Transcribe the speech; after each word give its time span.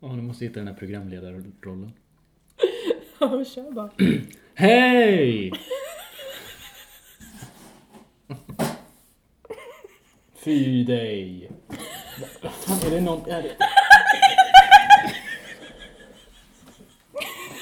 Ja, 0.00 0.08
du 0.08 0.22
måste 0.22 0.44
hitta 0.44 0.58
den 0.60 0.68
här 0.68 0.74
programledarrollen. 0.74 1.92
Ja, 3.20 3.44
kör 3.44 3.70
bara. 3.72 3.90
Hej! 4.54 5.52
Fy 10.44 10.84
dig. 10.84 11.50
Vad 12.42 12.52
fan, 12.52 12.78
är 12.86 12.90
det 12.90 13.00
någon... 13.00 13.30
Är 13.30 13.42
det... 13.42 13.56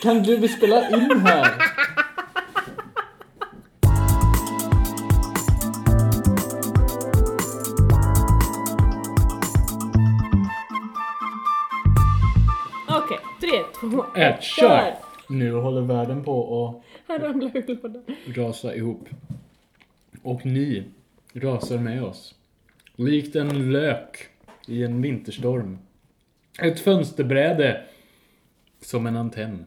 Kan 0.03 0.23
du 0.23 0.49
spela 0.49 0.89
in 0.89 1.21
här? 1.21 1.76
Ett, 14.17 14.43
kör! 14.43 14.95
Nu 15.29 15.53
håller 15.53 15.81
världen 15.81 16.25
på 16.25 16.67
att 16.67 16.83
Här 17.09 17.19
ramlar 17.19 17.51
ur 17.57 17.79
lådan. 17.83 18.03
rasa 18.37 18.75
ihop. 18.75 19.09
Och 20.23 20.47
ni 20.47 20.85
rasar 21.33 21.79
med 21.79 22.03
oss. 22.05 22.35
Likt 22.97 23.37
en 23.37 23.73
lök 23.73 24.29
i 24.67 24.83
en 24.85 25.03
vinterstorm. 25.03 25.79
Ett 26.63 26.81
fönsterbräde 26.81 27.83
som 28.81 29.07
en 29.07 29.17
antenn. 29.17 29.67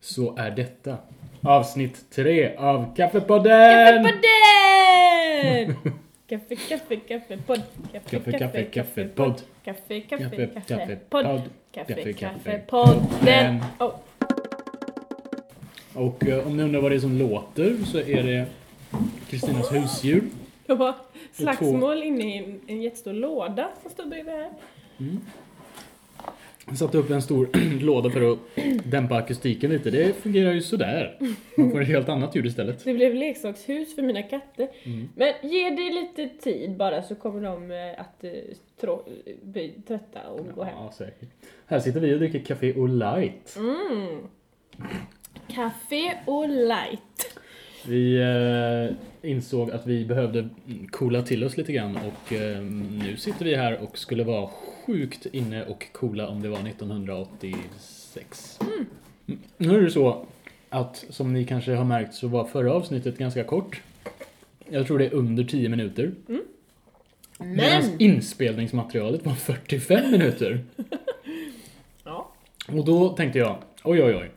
Så 0.00 0.36
är 0.36 0.50
detta 0.50 0.96
avsnitt 1.42 2.10
tre 2.10 2.56
av 2.56 2.94
Kaffepodden! 2.96 4.04
Kaffepodden! 4.04 5.74
Kaffe, 6.28 6.56
kaffe, 6.56 6.96
kaffe, 6.96 7.38
podd. 7.46 7.62
Kaffe, 8.10 8.32
kaffe, 8.32 8.64
kaffe, 8.64 9.08
podd. 9.08 9.42
Kaffe, 9.64 10.00
kaffe, 10.00 10.46
Kaffe, 10.68 10.98
kaffe, 11.74 12.12
kaffe, 12.12 12.12
podd. 12.12 12.12
podd. 12.12 12.12
Kaffe, 12.12 12.12
Kaffe, 12.12 12.12
kaffe, 12.12 12.12
kaffe, 12.12 12.62
podden. 12.68 13.64
Oh, 13.78 13.94
Och 15.94 16.26
eh, 16.26 16.46
om 16.46 16.56
ni 16.56 16.62
undrar 16.62 16.80
vad 16.80 16.90
det 16.90 16.94
är 16.94 17.00
som 17.00 17.18
låter 17.18 17.76
så 17.84 17.98
är 17.98 18.22
det 18.22 18.46
Kristinas 19.30 19.72
husdjur. 19.72 20.22
det 20.66 20.74
var 20.74 20.94
slagsmål 21.32 22.02
inne 22.02 22.34
i 22.34 22.38
en, 22.38 22.60
en 22.66 22.82
jättestor 22.82 23.12
låda 23.12 23.68
som 23.82 23.90
stod 23.90 24.08
bredvid 24.08 24.34
här. 24.34 24.50
Jag 24.96 25.06
satte 26.76 26.98
upp 26.98 27.10
en 27.10 27.22
stor 27.22 27.48
låda 27.80 28.10
för 28.10 28.32
att 28.32 28.38
dämpa 28.90 29.14
akustiken 29.16 29.70
lite. 29.70 29.90
Det 29.90 30.16
fungerar 30.16 30.52
ju 30.52 30.60
sådär. 30.62 31.18
Man 31.56 31.70
får 31.70 31.80
ett 31.82 31.88
helt 31.88 32.08
annat 32.08 32.36
ljud 32.36 32.46
istället. 32.46 32.84
Det 32.84 32.94
blev 32.94 33.14
leksakshus 33.14 33.94
för 33.94 34.02
mina 34.02 34.22
katter. 34.22 34.68
Mm. 34.84 35.08
Men 35.16 35.32
ge 35.42 35.70
det 35.70 35.90
lite 35.92 36.28
tid 36.44 36.76
bara 36.76 37.02
så 37.02 37.14
kommer 37.14 37.42
de 37.42 37.70
eh, 37.70 38.00
att 38.00 38.24
eh, 38.24 38.30
trå- 38.80 39.08
bli 39.42 39.74
trötta 39.88 40.20
och 40.28 40.46
gå 40.54 40.62
hem. 40.64 40.74
Ja, 40.78 40.92
säkert. 40.92 41.28
Här 41.66 41.78
sitter 41.80 42.00
vi 42.00 42.14
och 42.14 42.18
dricker 42.18 42.38
Café 42.38 42.72
och 42.74 42.88
Light. 42.88 43.56
Mm. 43.56 44.18
Café 45.48 46.12
och 46.26 46.48
light. 46.48 47.38
Vi 47.86 48.16
eh, 48.16 48.96
insåg 49.24 49.70
att 49.70 49.86
vi 49.86 50.04
behövde 50.04 50.48
coola 50.90 51.22
till 51.22 51.44
oss 51.44 51.56
lite 51.56 51.72
grann 51.72 51.96
och 51.96 52.32
eh, 52.32 52.62
nu 53.02 53.16
sitter 53.16 53.44
vi 53.44 53.54
här 53.54 53.78
och 53.82 53.98
skulle 53.98 54.24
vara 54.24 54.48
sjukt 54.86 55.26
inne 55.32 55.64
och 55.64 55.86
coola 55.92 56.28
om 56.28 56.42
det 56.42 56.48
var 56.48 56.68
1986. 56.68 58.58
Mm. 58.60 58.86
Nu 59.56 59.78
är 59.78 59.82
det 59.82 59.90
så 59.90 60.26
att 60.68 61.04
som 61.10 61.32
ni 61.32 61.44
kanske 61.44 61.74
har 61.74 61.84
märkt 61.84 62.14
så 62.14 62.28
var 62.28 62.44
förra 62.44 62.72
avsnittet 62.72 63.18
ganska 63.18 63.44
kort. 63.44 63.82
Jag 64.68 64.86
tror 64.86 64.98
det 64.98 65.06
är 65.06 65.14
under 65.14 65.44
10 65.44 65.68
minuter. 65.68 66.12
Medan 67.38 67.82
Men! 67.90 68.00
inspelningsmaterialet 68.00 69.26
var 69.26 69.34
45 69.34 70.10
minuter. 70.10 70.64
Ja. 72.06 72.32
Och 72.68 72.84
då 72.84 73.08
tänkte 73.08 73.38
jag, 73.38 73.56
oj 73.84 74.02
oj 74.02 74.16
oj. 74.16 74.30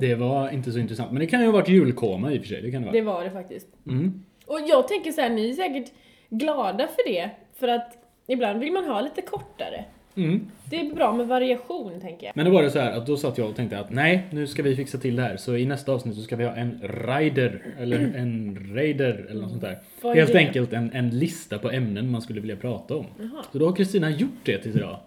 Det 0.00 0.14
var 0.14 0.50
inte 0.50 0.72
så 0.72 0.78
intressant. 0.78 1.12
Men 1.12 1.20
det 1.20 1.26
kan 1.26 1.40
ju 1.40 1.46
ha 1.46 1.52
varit 1.52 1.68
julkoma 1.68 2.32
i 2.32 2.38
och 2.38 2.42
för 2.42 2.48
sig. 2.48 2.62
Det 2.62 2.70
kan 2.70 2.82
det 2.82 2.86
vara. 2.86 2.96
Det 2.96 3.02
var 3.02 3.24
det 3.24 3.30
faktiskt. 3.30 3.66
Mm. 3.86 4.24
Och 4.46 4.60
jag 4.68 4.88
tänker 4.88 5.12
så 5.12 5.20
här, 5.20 5.30
ni 5.30 5.50
är 5.50 5.54
säkert 5.54 5.92
glada 6.30 6.88
för 6.88 7.12
det. 7.12 7.30
För 7.54 7.68
att 7.68 7.92
ibland 8.26 8.60
vill 8.60 8.72
man 8.72 8.84
ha 8.84 9.00
lite 9.00 9.22
kortare. 9.22 9.84
Mm. 10.14 10.50
Det 10.64 10.80
är 10.80 10.94
bra 10.94 11.12
med 11.12 11.28
variation, 11.28 12.00
tänker 12.00 12.26
jag. 12.26 12.36
Men 12.36 12.46
då 12.46 12.52
var 12.52 12.62
det 12.62 12.70
så 12.70 12.78
här 12.78 12.92
att 12.92 13.06
då 13.06 13.16
satt 13.16 13.38
jag 13.38 13.48
och 13.48 13.56
tänkte 13.56 13.78
att 13.78 13.90
nej, 13.90 14.26
nu 14.30 14.46
ska 14.46 14.62
vi 14.62 14.76
fixa 14.76 14.98
till 14.98 15.16
det 15.16 15.22
här. 15.22 15.36
Så 15.36 15.56
i 15.56 15.66
nästa 15.66 15.92
avsnitt 15.92 16.14
så 16.14 16.22
ska 16.22 16.36
vi 16.36 16.44
ha 16.44 16.54
en 16.54 16.80
rider 16.82 17.62
eller 17.78 17.98
en 18.16 18.58
raider 18.74 19.26
eller 19.30 19.40
något 19.40 19.50
sånt 19.50 19.62
där. 19.62 19.78
Vad 20.02 20.12
är 20.12 20.20
Helt 20.20 20.32
det? 20.32 20.38
enkelt 20.38 20.72
en, 20.72 20.92
en 20.92 21.18
lista 21.18 21.58
på 21.58 21.70
ämnen 21.70 22.10
man 22.10 22.22
skulle 22.22 22.40
vilja 22.40 22.56
prata 22.56 22.96
om. 22.96 23.06
Jaha. 23.18 23.44
Så 23.52 23.58
då 23.58 23.66
har 23.66 23.76
Kristina 23.76 24.10
gjort 24.10 24.40
det 24.42 24.58
till 24.58 24.76
idag. 24.76 24.98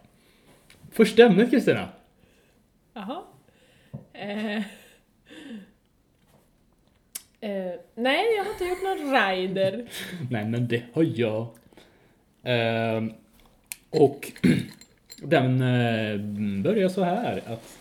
Första 0.92 1.24
ämnet 1.24 1.50
Kristina. 1.50 1.88
Jaha. 2.94 3.22
Eh. 4.14 4.58
Eh, 7.44 7.74
nej, 7.96 8.26
jag 8.38 8.44
har 8.44 8.52
inte 8.52 8.66
gjort 8.66 8.84
någon 8.84 9.14
rider. 9.14 9.86
Nej 10.30 10.46
men 10.46 10.68
det 10.68 10.84
har 10.94 11.04
jag. 11.16 11.48
Ehm, 12.44 13.14
och 13.90 14.32
den 15.24 15.62
eh, 15.62 16.18
börjar 16.64 16.90
så 16.90 17.04
här 17.04 17.42
att 17.46 17.78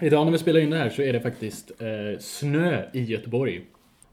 idag 0.00 0.24
när 0.24 0.32
vi 0.32 0.38
spelar 0.38 0.60
in 0.60 0.70
det 0.70 0.76
här 0.76 0.90
så 0.90 1.02
är 1.02 1.12
det 1.12 1.20
faktiskt 1.20 1.70
eh, 1.80 2.18
snö 2.20 2.84
i 2.92 3.02
Göteborg. 3.02 3.62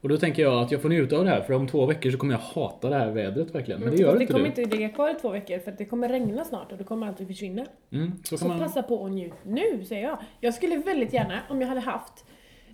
Och 0.04 0.10
då 0.10 0.16
tänker 0.16 0.42
jag 0.42 0.62
att 0.62 0.70
jag 0.70 0.82
får 0.82 0.88
njuta 0.88 1.16
av 1.16 1.24
det 1.24 1.30
här 1.30 1.40
för 1.42 1.54
om 1.54 1.66
två 1.68 1.86
veckor 1.86 2.10
så 2.10 2.18
kommer 2.18 2.34
jag 2.34 2.40
hata 2.40 2.88
det 2.90 2.96
här 2.96 3.10
vädret 3.10 3.54
verkligen. 3.54 3.80
Men 3.80 3.90
det 3.90 3.96
gör 3.96 4.16
det 4.16 4.20
inte 4.22 4.32
kommer 4.32 4.50
du. 4.54 4.62
inte 4.62 4.76
ligga 4.76 4.88
kvar 4.88 5.10
i 5.10 5.14
två 5.14 5.28
veckor 5.30 5.58
för 5.58 5.70
att 5.72 5.78
det 5.78 5.84
kommer 5.84 6.08
regna 6.08 6.44
snart 6.44 6.72
och 6.72 6.78
då 6.78 6.84
kommer 6.84 7.06
allt 7.06 7.20
att 7.20 7.26
försvinna. 7.26 7.66
Mm, 7.90 8.12
så 8.24 8.38
Så 8.38 8.48
man... 8.48 8.58
passa 8.58 8.82
på 8.82 8.96
och 8.96 9.10
njut 9.10 9.32
nu, 9.42 9.84
säger 9.84 10.02
jag. 10.02 10.18
Jag 10.40 10.54
skulle 10.54 10.76
väldigt 10.76 11.12
gärna, 11.12 11.40
om 11.48 11.60
jag 11.60 11.68
hade 11.68 11.80
haft 11.80 12.24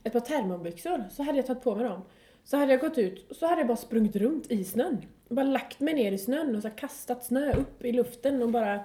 ett 0.05 0.13
par 0.13 0.21
termobyxor, 0.21 1.05
så 1.11 1.23
hade 1.23 1.39
jag 1.39 1.47
tagit 1.47 1.63
på 1.63 1.75
mig 1.75 1.85
dem. 1.85 2.03
Så 2.45 2.57
hade 2.57 2.73
jag 2.73 2.81
gått 2.81 2.99
ut 2.99 3.31
och 3.31 3.37
så 3.37 3.47
hade 3.47 3.61
jag 3.61 3.69
bara 3.69 3.77
sprungit 3.77 4.17
runt 4.17 4.51
i 4.51 4.65
snön. 4.65 4.97
Bara 5.29 5.47
lagt 5.47 5.81
mig 5.81 5.95
ner 5.95 6.13
i 6.13 6.19
snön 6.19 6.57
och 6.57 6.63
så 6.63 6.71
kastat 6.71 7.25
snö 7.25 7.53
upp 7.53 7.85
i 7.85 7.93
luften 7.93 8.43
och 8.43 8.49
bara 8.51 8.81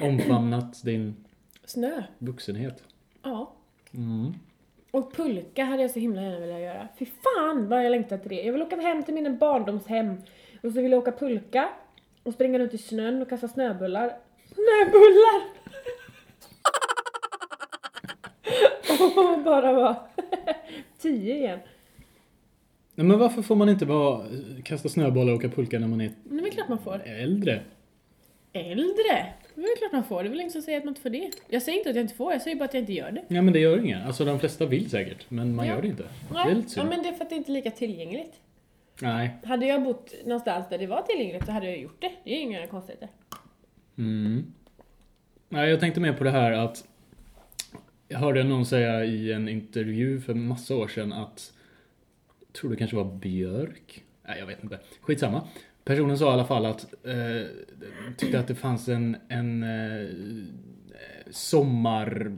Omfamnat 0.00 0.84
din 0.84 1.16
snö. 1.64 2.02
vuxenhet. 2.18 2.82
Ja. 3.22 3.52
Mm. 3.94 4.34
Och 4.90 5.12
pulka 5.16 5.64
hade 5.64 5.82
jag 5.82 5.90
så 5.90 5.98
himla 5.98 6.22
gärna 6.22 6.40
velat 6.40 6.60
göra. 6.60 6.88
Fy 6.98 7.06
fan 7.06 7.68
vad 7.68 7.84
jag 7.84 7.90
längtar 7.90 8.18
till 8.18 8.28
det. 8.28 8.42
Jag 8.42 8.52
vill 8.52 8.62
åka 8.62 8.76
hem 8.76 9.02
till 9.02 9.14
mina 9.14 9.30
barndomshem. 9.30 10.16
Och 10.62 10.72
så 10.72 10.82
vill 10.82 10.92
jag 10.92 10.98
åka 10.98 11.12
pulka. 11.12 11.68
Och 12.22 12.32
springa 12.32 12.58
runt 12.58 12.74
i 12.74 12.78
snön 12.78 13.22
och 13.22 13.28
kasta 13.28 13.48
snöbullar. 13.48 14.16
Snöbullar! 14.54 15.42
och 19.36 19.38
bara 19.44 19.72
vara 19.72 19.96
tio 20.98 21.34
igen. 21.36 21.58
Nej, 22.94 23.06
men 23.06 23.18
varför 23.18 23.42
får 23.42 23.56
man 23.56 23.68
inte 23.68 23.86
bara 23.86 24.24
kasta 24.64 24.88
snöbollar 24.88 25.32
och 25.32 25.38
åka 25.38 25.48
pulka 25.48 25.78
när 25.78 25.86
man 25.88 26.00
är 26.00 26.10
Men 26.24 26.38
är 26.38 26.42
väl 26.42 26.50
klart 26.52 26.68
man 26.68 26.78
får. 26.78 27.02
äldre? 27.06 27.60
Äldre? 28.52 29.26
Det 29.54 29.60
är 29.60 29.78
klart 29.78 29.92
man 29.92 30.04
får. 30.04 30.22
Det 30.22 30.28
är 30.28 30.30
väl 30.30 30.40
ingen 30.40 30.52
som 30.52 30.62
säger 30.62 30.78
att 30.78 30.84
man 30.84 30.90
inte 30.90 31.00
får 31.00 31.10
det. 31.10 31.30
Jag 31.48 31.62
säger 31.62 31.78
inte 31.78 31.90
att 31.90 31.96
jag 31.96 32.02
inte 32.04 32.14
får, 32.14 32.32
jag 32.32 32.42
säger 32.42 32.56
bara 32.56 32.64
att 32.64 32.74
jag 32.74 32.80
inte 32.82 32.92
gör 32.92 33.10
det. 33.12 33.22
Ja 33.28 33.42
men 33.42 33.52
det 33.52 33.58
gör 33.58 33.78
inget. 33.84 34.06
Alltså 34.06 34.24
de 34.24 34.40
flesta 34.40 34.66
vill 34.66 34.90
säkert, 34.90 35.26
men 35.30 35.54
man 35.54 35.66
Ja. 35.66 35.74
gör 35.74 35.82
det 35.82 35.88
inte. 35.88 36.02
Det 36.02 36.38
är 36.38 36.44
Nej, 36.44 36.54
lite 36.54 36.66
ja, 36.66 36.68
synd. 36.68 36.88
men 36.88 37.02
det 37.02 37.08
är 37.08 37.12
för 37.12 37.24
att 37.24 37.30
det 37.30 37.36
inte 37.36 37.52
är 37.52 37.54
lika 37.54 37.70
tillgängligt. 37.70 38.32
Nej. 39.02 39.30
Hade 39.44 39.66
jag 39.66 39.82
bott 39.82 40.14
någonstans 40.24 40.66
där 40.70 40.78
det 40.78 40.86
var 40.86 41.02
tillgängligt 41.02 41.46
så 41.46 41.52
hade 41.52 41.66
jag 41.66 41.78
gjort 41.78 42.00
det. 42.00 42.12
Det 42.24 42.30
är 42.36 42.40
inga 42.40 42.66
konstigheter. 42.66 43.08
Mm. 43.98 44.52
Nej, 45.48 45.70
jag 45.70 45.80
tänkte 45.80 46.00
mer 46.00 46.12
på 46.12 46.24
det 46.24 46.30
här 46.30 46.52
att 46.52 46.84
jag 48.08 48.18
hörde 48.18 48.44
någon 48.44 48.66
säga 48.66 49.04
i 49.04 49.32
en 49.32 49.48
intervju 49.48 50.20
för 50.20 50.34
massa 50.34 50.76
år 50.76 50.88
sedan 50.88 51.12
att 51.12 51.52
tror 52.52 52.70
det 52.70 52.76
kanske 52.76 52.96
var 52.96 53.04
Björk? 53.04 54.04
Nej, 54.26 54.38
jag 54.38 54.46
vet 54.46 54.62
inte. 54.64 54.78
Skitsamma. 55.00 55.42
Personen 55.90 56.18
sa 56.18 56.30
i 56.30 56.32
alla 56.32 56.44
fall 56.44 56.66
att 56.66 56.94
eh, 57.04 57.46
tyckte 58.16 58.38
att 58.38 58.48
det 58.48 58.54
fanns 58.54 58.88
en, 58.88 59.16
en 59.28 59.62
eh, 59.62 60.08
sommar 61.30 62.32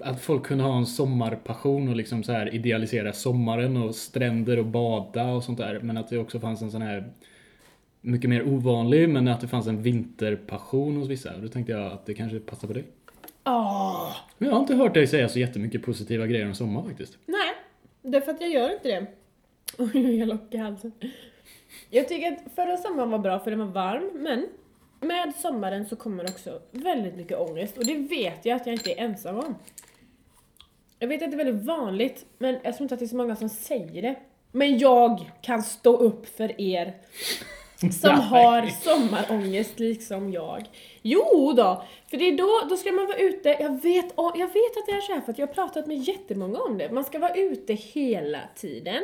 att 0.00 0.20
folk 0.20 0.46
kunde 0.46 0.64
ha 0.64 0.78
en 0.78 0.86
sommarpassion 0.86 1.88
och 1.88 1.96
liksom 1.96 2.24
så 2.24 2.32
här 2.32 2.54
idealisera 2.54 3.12
sommaren 3.12 3.76
och 3.76 3.94
stränder 3.94 4.58
och 4.58 4.66
bada 4.66 5.24
och 5.24 5.44
sånt 5.44 5.58
där. 5.58 5.80
Men 5.80 5.96
att 5.96 6.08
det 6.08 6.18
också 6.18 6.40
fanns 6.40 6.62
en 6.62 6.70
sån 6.70 6.82
här 6.82 7.12
mycket 8.00 8.30
mer 8.30 8.48
ovanlig, 8.48 9.08
men 9.08 9.28
att 9.28 9.40
det 9.40 9.48
fanns 9.48 9.66
en 9.66 9.82
vinterpassion 9.82 10.96
hos 10.96 11.08
vissa. 11.08 11.38
Då 11.38 11.48
tänkte 11.48 11.72
jag 11.72 11.92
att 11.92 12.06
det 12.06 12.14
kanske 12.14 12.38
passar 12.38 12.68
på 12.68 12.74
dig. 12.74 12.84
Åh! 13.44 14.16
Men 14.38 14.48
jag 14.48 14.54
har 14.54 14.60
inte 14.60 14.74
hört 14.74 14.94
dig 14.94 15.06
säga 15.06 15.28
så 15.28 15.38
jättemycket 15.38 15.82
positiva 15.82 16.26
grejer 16.26 16.46
om 16.46 16.54
sommar 16.54 16.82
faktiskt. 16.82 17.18
Nej, 17.26 17.54
det 18.02 18.16
är 18.16 18.20
för 18.20 18.32
att 18.32 18.40
jag 18.40 18.50
gör 18.50 18.72
inte 18.72 18.88
det. 18.88 19.06
Oj, 19.78 20.18
jag 20.18 20.28
lockar 20.28 20.58
halsen. 20.58 20.92
Jag 21.90 22.08
tycker 22.08 22.32
att 22.32 22.54
förra 22.54 22.76
sommaren 22.76 23.10
var 23.10 23.18
bra 23.18 23.38
för 23.38 23.50
den 23.50 23.60
var 23.60 23.66
varm, 23.66 24.10
men 24.14 24.48
med 25.00 25.34
sommaren 25.34 25.86
så 25.86 25.96
kommer 25.96 26.24
också 26.24 26.60
väldigt 26.70 27.16
mycket 27.16 27.38
ångest 27.38 27.78
och 27.78 27.86
det 27.86 27.94
vet 27.94 28.44
jag 28.44 28.56
att 28.56 28.66
jag 28.66 28.74
inte 28.74 28.92
är 28.92 29.04
ensam 29.04 29.38
om. 29.38 29.54
Jag 30.98 31.08
vet 31.08 31.22
att 31.22 31.30
det 31.30 31.34
är 31.34 31.44
väldigt 31.44 31.66
vanligt, 31.66 32.26
men 32.38 32.58
jag 32.62 32.76
tror 32.76 32.82
inte 32.82 32.94
att 32.94 32.98
det 32.98 33.06
är 33.06 33.08
så 33.08 33.16
många 33.16 33.36
som 33.36 33.48
säger 33.48 34.02
det. 34.02 34.16
Men 34.52 34.78
jag 34.78 35.30
kan 35.42 35.62
stå 35.62 35.96
upp 35.96 36.36
för 36.36 36.60
er 36.60 36.94
som 37.92 38.10
har 38.20 38.66
sommarångest 38.66 39.78
liksom 39.78 40.32
jag. 40.32 40.64
Jo 41.02 41.52
då, 41.56 41.84
för 42.10 42.16
det 42.16 42.24
är 42.24 42.36
då, 42.36 42.68
då 42.70 42.76
ska 42.76 42.92
man 42.92 43.06
vara 43.06 43.16
ute, 43.16 43.48
jag 43.48 43.82
vet, 43.82 44.12
jag 44.16 44.46
vet 44.46 44.76
att 44.76 44.86
det 44.86 44.92
är 44.92 45.00
så 45.00 45.12
här 45.12 45.20
för 45.20 45.32
att 45.32 45.38
jag 45.38 45.46
har 45.46 45.54
pratat 45.54 45.86
med 45.86 45.98
jättemånga 45.98 46.58
om 46.58 46.78
det. 46.78 46.90
Man 46.90 47.04
ska 47.04 47.18
vara 47.18 47.34
ute 47.34 47.72
hela 47.72 48.40
tiden. 48.54 49.02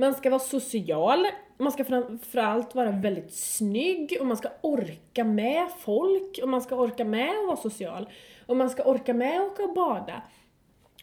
Man 0.00 0.14
ska 0.14 0.30
vara 0.30 0.40
social, 0.40 1.26
man 1.56 1.72
ska 1.72 1.84
framförallt 1.84 2.74
vara 2.74 2.90
väldigt 2.90 3.32
snygg 3.34 4.16
och 4.20 4.26
man 4.26 4.36
ska 4.36 4.48
orka 4.60 5.24
med 5.24 5.68
folk 5.78 6.38
och 6.42 6.48
man 6.48 6.62
ska 6.62 6.76
orka 6.76 7.04
med 7.04 7.30
att 7.30 7.46
vara 7.46 7.56
social. 7.56 8.08
Och 8.46 8.56
man 8.56 8.70
ska 8.70 8.82
orka 8.82 9.14
med 9.14 9.40
att 9.40 9.52
åka 9.52 9.62
och 9.62 9.74
bada. 9.74 10.22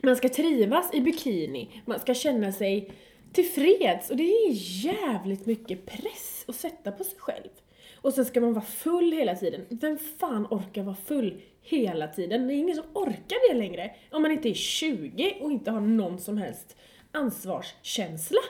Man 0.04 0.16
ska 0.16 0.30
trivas 0.30 0.94
i 0.94 1.02
bikini, 1.02 1.82
man 1.86 2.00
ska 2.00 2.14
känna 2.14 2.52
sig 2.52 2.92
tillfreds 3.34 4.10
och 4.10 4.18
det 4.18 4.24
är 4.24 4.52
jävligt 4.86 5.46
mycket 5.46 5.86
press 5.86 6.46
att 6.48 6.56
sätta 6.56 6.92
på 6.92 7.04
sig 7.04 7.20
själv. 7.20 7.50
Och 8.02 8.14
sen 8.14 8.26
ska 8.26 8.42
man 8.42 8.54
vara 8.54 8.66
full 8.66 9.12
hela 9.12 9.36
tiden. 9.36 9.66
Vem 9.70 9.98
fan 9.98 10.48
orkar 10.50 10.84
vara 10.84 10.98
full 11.06 11.42
hela 11.62 12.08
tiden? 12.08 12.48
Det 12.48 12.54
är 12.54 12.58
ingen 12.58 12.76
som 12.76 12.86
orkar 12.94 13.52
det 13.52 13.58
längre. 13.58 13.96
Om 14.12 14.22
man 14.22 14.32
inte 14.32 14.50
är 14.50 14.54
20 14.54 15.38
och 15.42 15.52
inte 15.52 15.72
har 15.72 15.82
någon 15.82 16.20
som 16.20 16.38
helst 16.38 16.78
ansvarskänsla. 17.12 18.42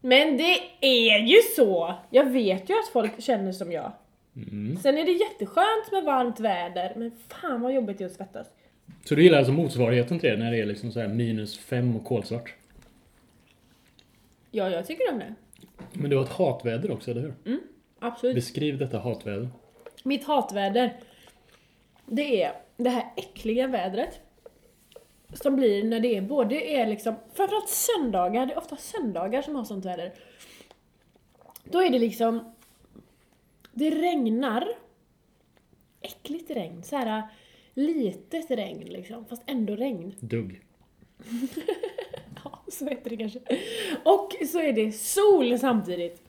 Men 0.00 0.36
det 0.36 0.60
är 0.80 1.18
ju 1.18 1.36
så! 1.56 1.94
Jag 2.10 2.24
vet 2.30 2.70
ju 2.70 2.74
att 2.74 2.88
folk 2.92 3.22
känner 3.22 3.52
som 3.52 3.72
jag. 3.72 3.92
Sen 4.82 4.98
är 4.98 5.04
det 5.04 5.12
jätteskönt 5.12 5.92
med 5.92 6.04
varmt 6.04 6.40
väder, 6.40 6.92
men 6.96 7.12
fan 7.28 7.60
vad 7.60 7.74
jobbigt 7.74 7.98
det 7.98 8.04
är 8.04 8.06
att 8.06 8.12
svettas. 8.12 8.46
Så 9.04 9.14
du 9.14 9.22
gillar 9.22 9.38
alltså 9.38 9.52
motsvarigheten 9.52 10.18
till 10.18 10.30
det 10.30 10.36
när 10.36 10.50
det 10.50 10.60
är 10.60 10.66
liksom 10.66 10.92
så 10.92 11.00
här 11.00 11.08
minus 11.08 11.58
fem 11.58 11.96
och 11.96 12.04
kolsvart? 12.04 12.54
Ja, 14.50 14.70
jag 14.70 14.86
tycker 14.86 15.12
om 15.12 15.18
det. 15.18 15.34
Men 15.92 16.10
du 16.10 16.16
har 16.16 16.24
ett 16.24 16.32
hatväder 16.32 16.90
också, 16.90 17.10
eller 17.10 17.20
hur? 17.20 17.60
Absolut. 17.98 18.34
Beskriv 18.34 18.78
detta 18.78 18.98
hatväder. 18.98 19.48
Mitt 20.04 20.24
hatväder, 20.24 20.96
det 22.06 22.42
är 22.42 22.52
det 22.76 22.90
här 22.90 23.04
äckliga 23.16 23.66
vädret. 23.66 24.20
Som 25.32 25.56
blir 25.56 25.84
när 25.84 26.00
det 26.00 26.16
är 26.16 26.22
både 26.22 26.70
är 26.70 26.86
liksom, 26.86 27.14
framförallt 27.34 27.68
söndagar, 27.68 28.46
det 28.46 28.52
är 28.52 28.58
ofta 28.58 28.76
söndagar 28.76 29.42
som 29.42 29.54
har 29.54 29.64
sånt 29.64 29.84
väder. 29.84 30.12
Då 31.64 31.82
är 31.82 31.90
det 31.90 31.98
liksom, 31.98 32.54
det 33.72 33.90
regnar, 33.90 34.68
äckligt 36.00 36.50
regn, 36.50 36.82
så 36.82 36.96
här 36.96 37.22
litet 37.74 38.50
regn 38.50 38.80
liksom, 38.80 39.24
fast 39.24 39.42
ändå 39.46 39.76
regn. 39.76 40.14
Dugg. 40.20 40.60
Ja, 42.44 42.62
så 42.68 42.88
heter 42.88 43.10
det 43.10 43.16
kanske. 43.16 43.38
Och 44.04 44.34
så 44.46 44.60
är 44.60 44.72
det 44.72 44.92
sol 44.92 45.58
samtidigt. 45.58 46.22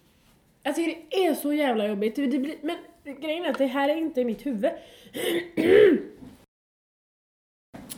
Jag 0.64 0.76
tycker 0.76 1.02
det 1.10 1.26
är 1.26 1.34
så 1.34 1.54
jävla 1.54 1.88
jobbigt. 1.88 2.16
Det 2.16 2.28
blir, 2.28 2.56
men 2.62 2.78
grejen 3.22 3.46
är 3.46 3.50
att 3.50 3.58
det 3.58 3.66
här 3.66 3.90
är 3.90 3.96
inte 3.96 4.22
i 4.22 4.26
mitt 4.26 4.46
huvud. 4.46 4.72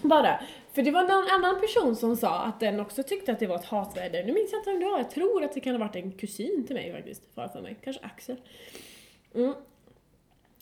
Bara. 0.02 0.40
För 0.74 0.82
det 0.82 0.92
var 0.92 1.04
någon 1.04 1.28
annan 1.30 1.62
person 1.62 1.96
som 1.96 2.18
sa 2.18 2.40
att 2.40 2.60
den 2.60 2.80
också 2.80 3.04
tyckte 3.04 3.32
att 3.32 3.40
det 3.40 3.48
var 3.48 3.56
ett 3.56 3.66
hatväder. 3.66 4.24
Nu 4.24 4.34
minns 4.34 4.52
jag 4.52 4.60
inte 4.60 4.72
vem 4.72 4.80
det 4.80 4.86
var. 4.86 4.98
Jag 4.98 5.12
tror 5.12 5.44
att 5.44 5.54
det 5.54 5.60
kan 5.60 5.74
ha 5.76 5.80
varit 5.80 5.96
en 5.96 6.12
kusin 6.12 6.64
till 6.68 6.76
mig 6.76 6.94
faktiskt. 6.94 7.36
Far 7.36 7.48
för 7.48 7.62
mig. 7.62 7.78
Kanske 7.84 8.06
Axel. 8.06 8.36
Mm. 9.36 9.54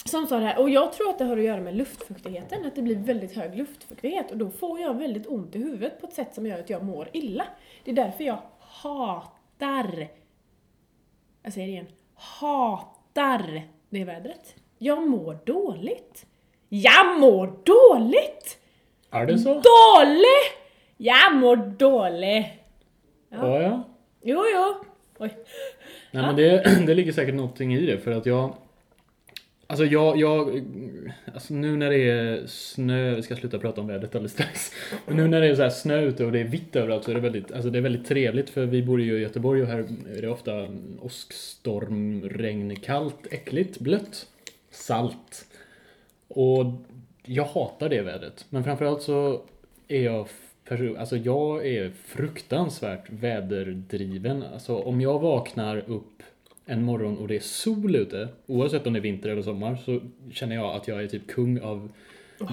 Som 0.06 0.28
sa 0.28 0.40
det 0.40 0.46
här, 0.46 0.60
och 0.60 0.70
jag 0.70 0.94
tror 0.94 1.10
att 1.10 1.18
det 1.18 1.26
har 1.26 1.38
att 1.38 1.44
göra 1.44 1.62
med 1.62 1.76
luftfuktigheten, 1.76 2.66
att 2.66 2.76
det 2.76 2.82
blir 2.82 2.96
väldigt 2.96 3.36
hög 3.36 3.58
luftfuktighet 3.58 4.32
och 4.32 4.38
då 4.38 4.50
får 4.50 4.80
jag 4.80 4.94
väldigt 4.94 5.28
ont 5.28 5.56
i 5.56 5.60
huvudet 5.60 6.02
på 6.02 6.08
ett 6.08 6.14
sätt 6.14 6.36
som 6.36 6.46
gör 6.46 6.60
att 6.60 6.70
jag 6.70 6.84
mår 6.84 7.10
illa. 7.14 7.46
Det 7.84 7.92
är 7.92 7.96
därför 7.96 8.24
jag 8.24 8.42
hatar, 8.60 10.08
jag 11.44 11.54
säger 11.54 11.68
det 11.68 11.74
igen, 11.74 11.88
hatar 12.16 13.62
det 13.90 14.04
vädret. 14.04 14.56
Jag 14.78 15.08
mår 15.08 15.38
dåligt. 15.46 16.26
Jag 16.70 17.20
mår 17.20 17.60
dåligt! 17.64 18.60
Är 19.12 19.26
det 19.26 19.40
så? 19.40 19.54
Dålig! 19.54 20.60
Jag 20.98 21.36
mår 21.36 21.56
dåligt. 21.56 22.46
Ja, 23.30 23.62
ja. 23.62 23.84
Jo, 24.24 24.44
jo. 24.54 24.76
Oj. 25.18 25.38
Nej 26.12 26.24
men 26.24 26.36
det, 26.36 26.64
det 26.88 26.94
ligger 26.94 27.12
säkert 27.12 27.36
någonting 27.36 27.76
i 27.76 27.86
det 27.86 27.98
för 27.98 28.12
att 28.12 28.26
jag 28.26 28.54
Alltså 29.72 29.86
jag, 29.86 30.18
jag, 30.18 30.64
alltså 31.34 31.54
nu 31.54 31.78
när 31.78 31.90
det 31.90 32.10
är 32.10 32.48
snö, 32.48 33.16
vi 33.16 33.22
ska 33.22 33.36
sluta 33.36 33.60
prata 33.60 33.82
om 33.82 33.88
vädret 33.88 34.16
alldeles 34.16 34.32
strax. 34.32 34.72
Men 35.06 35.18
nu 35.18 35.28
när 35.28 35.42
det 35.42 35.48
är 35.48 35.56
så 35.56 35.62
här 35.62 35.70
snö 35.70 36.02
ute 36.02 36.26
och 36.26 36.32
det 36.32 36.40
är 36.40 36.44
vitt 36.44 36.76
överallt 36.76 37.04
så 37.04 37.12
är 37.12 37.16
det 37.16 37.22
väldigt, 37.22 37.52
alltså 37.52 37.70
det 37.70 37.78
är 37.78 37.82
väldigt 37.82 38.08
trevligt 38.08 38.50
för 38.50 38.66
vi 38.66 38.84
bor 38.84 39.02
ju 39.02 39.18
i 39.18 39.22
Göteborg 39.22 39.62
och 39.62 39.68
här 39.68 39.88
är 40.18 40.22
det 40.22 40.30
ofta 40.30 40.68
åskstorm, 41.02 42.30
regn, 42.30 42.76
kallt, 42.76 43.28
äckligt, 43.32 43.80
blött, 43.80 44.28
salt. 44.72 45.46
Och 46.28 46.66
jag 47.30 47.46
hatar 47.46 47.90
det 47.90 48.02
vädret. 48.02 48.46
Men 48.50 48.64
framförallt 48.64 49.02
så 49.02 49.42
är 49.88 50.02
jag 50.02 50.28
Alltså 50.98 51.18
jag 51.18 51.68
är 51.68 51.90
fruktansvärt 52.06 53.10
väderdriven. 53.10 54.44
Alltså 54.54 54.78
om 54.78 55.02
jag 55.02 55.20
vaknar 55.20 55.78
upp 55.78 56.24
en 56.66 56.84
morgon 56.84 57.18
och 57.18 57.28
det 57.28 57.36
är 57.36 57.40
sol 57.40 57.96
ute, 57.96 58.28
oavsett 58.48 58.88
om 58.88 58.94
det 58.94 59.00
är 59.00 59.02
vinter 59.02 59.30
eller 59.30 59.42
sommar, 59.42 59.76
så 59.86 60.00
känner 60.32 60.56
jag 60.56 60.76
att 60.76 60.88
jag 60.88 61.04
är 61.04 61.08
typ 61.08 61.28
kung 61.28 61.62
av 61.62 61.92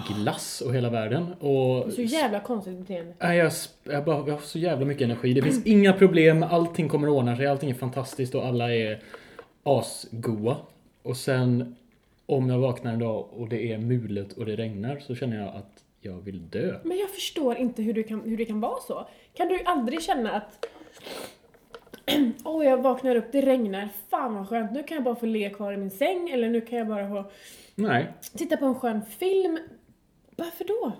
glass 0.09 0.61
och 0.61 0.75
hela 0.75 0.91
världen. 0.91 1.33
Och 1.33 1.93
Så 1.93 2.03
jävla 2.03 2.41
konstigt 2.41 2.79
beteende. 2.79 3.15
Nej, 3.19 3.39
jag, 3.39 3.53
jag, 3.85 4.05
bara, 4.05 4.27
jag 4.27 4.35
har 4.35 4.41
så 4.41 4.59
jävla 4.59 4.87
mycket 4.87 5.03
energi. 5.05 5.35
Det 5.35 5.43
finns 5.43 5.67
inga 5.67 5.93
problem, 5.93 6.43
allting 6.43 6.89
kommer 6.89 7.09
att 7.09 7.15
ordna 7.15 7.37
sig, 7.37 7.47
allting 7.47 7.71
är 7.71 7.75
fantastiskt 7.75 8.35
och 8.35 8.47
alla 8.47 8.75
är 8.75 9.03
asgoa. 9.63 10.57
Och 11.03 11.17
sen 11.17 11.77
om 12.27 12.51
jag 12.51 12.59
vaknar 12.59 12.93
en 12.93 12.99
dag 12.99 13.29
och 13.33 13.49
det 13.49 13.73
är 13.73 13.79
mulet 13.79 14.33
och 14.33 14.47
det 14.47 14.57
regnar 14.57 14.99
så 14.99 15.15
känner 15.15 15.37
jag 15.37 15.49
att 15.49 15.85
jag 16.01 16.21
vill 16.21 16.51
dö. 16.51 16.79
Men 16.85 16.99
jag 16.99 17.11
förstår 17.11 17.57
inte 17.57 17.83
hur, 17.83 17.93
du 17.93 18.03
kan, 18.03 18.21
hur 18.21 18.37
det 18.37 18.45
kan 18.45 18.61
vara 18.61 18.81
så. 18.81 19.09
Kan 19.35 19.49
du 19.49 19.61
aldrig 19.65 20.03
känna 20.03 20.33
att 20.33 20.67
Åh, 22.45 22.65
jag 22.65 22.83
vaknar 22.83 23.17
upp, 23.17 23.25
det 23.33 23.41
regnar, 23.41 23.89
fan 24.11 24.35
vad 24.35 24.49
skönt, 24.49 24.73
nu 24.73 24.83
kan 24.83 24.95
jag 24.95 25.05
bara 25.05 25.17
få 25.17 25.27
ligga 25.27 25.51
kvar 25.51 25.73
i 25.73 25.77
min 25.77 25.91
säng 25.91 26.31
eller 26.31 26.49
nu 26.49 26.61
kan 26.61 26.79
jag 26.79 26.89
bara 26.89 27.09
få 27.09 27.31
Nej. 27.75 28.13
titta 28.37 28.57
på 28.57 28.67
en 28.67 28.75
skön 28.75 29.01
film. 29.19 29.59
Varför 30.37 30.65
då? 30.65 30.93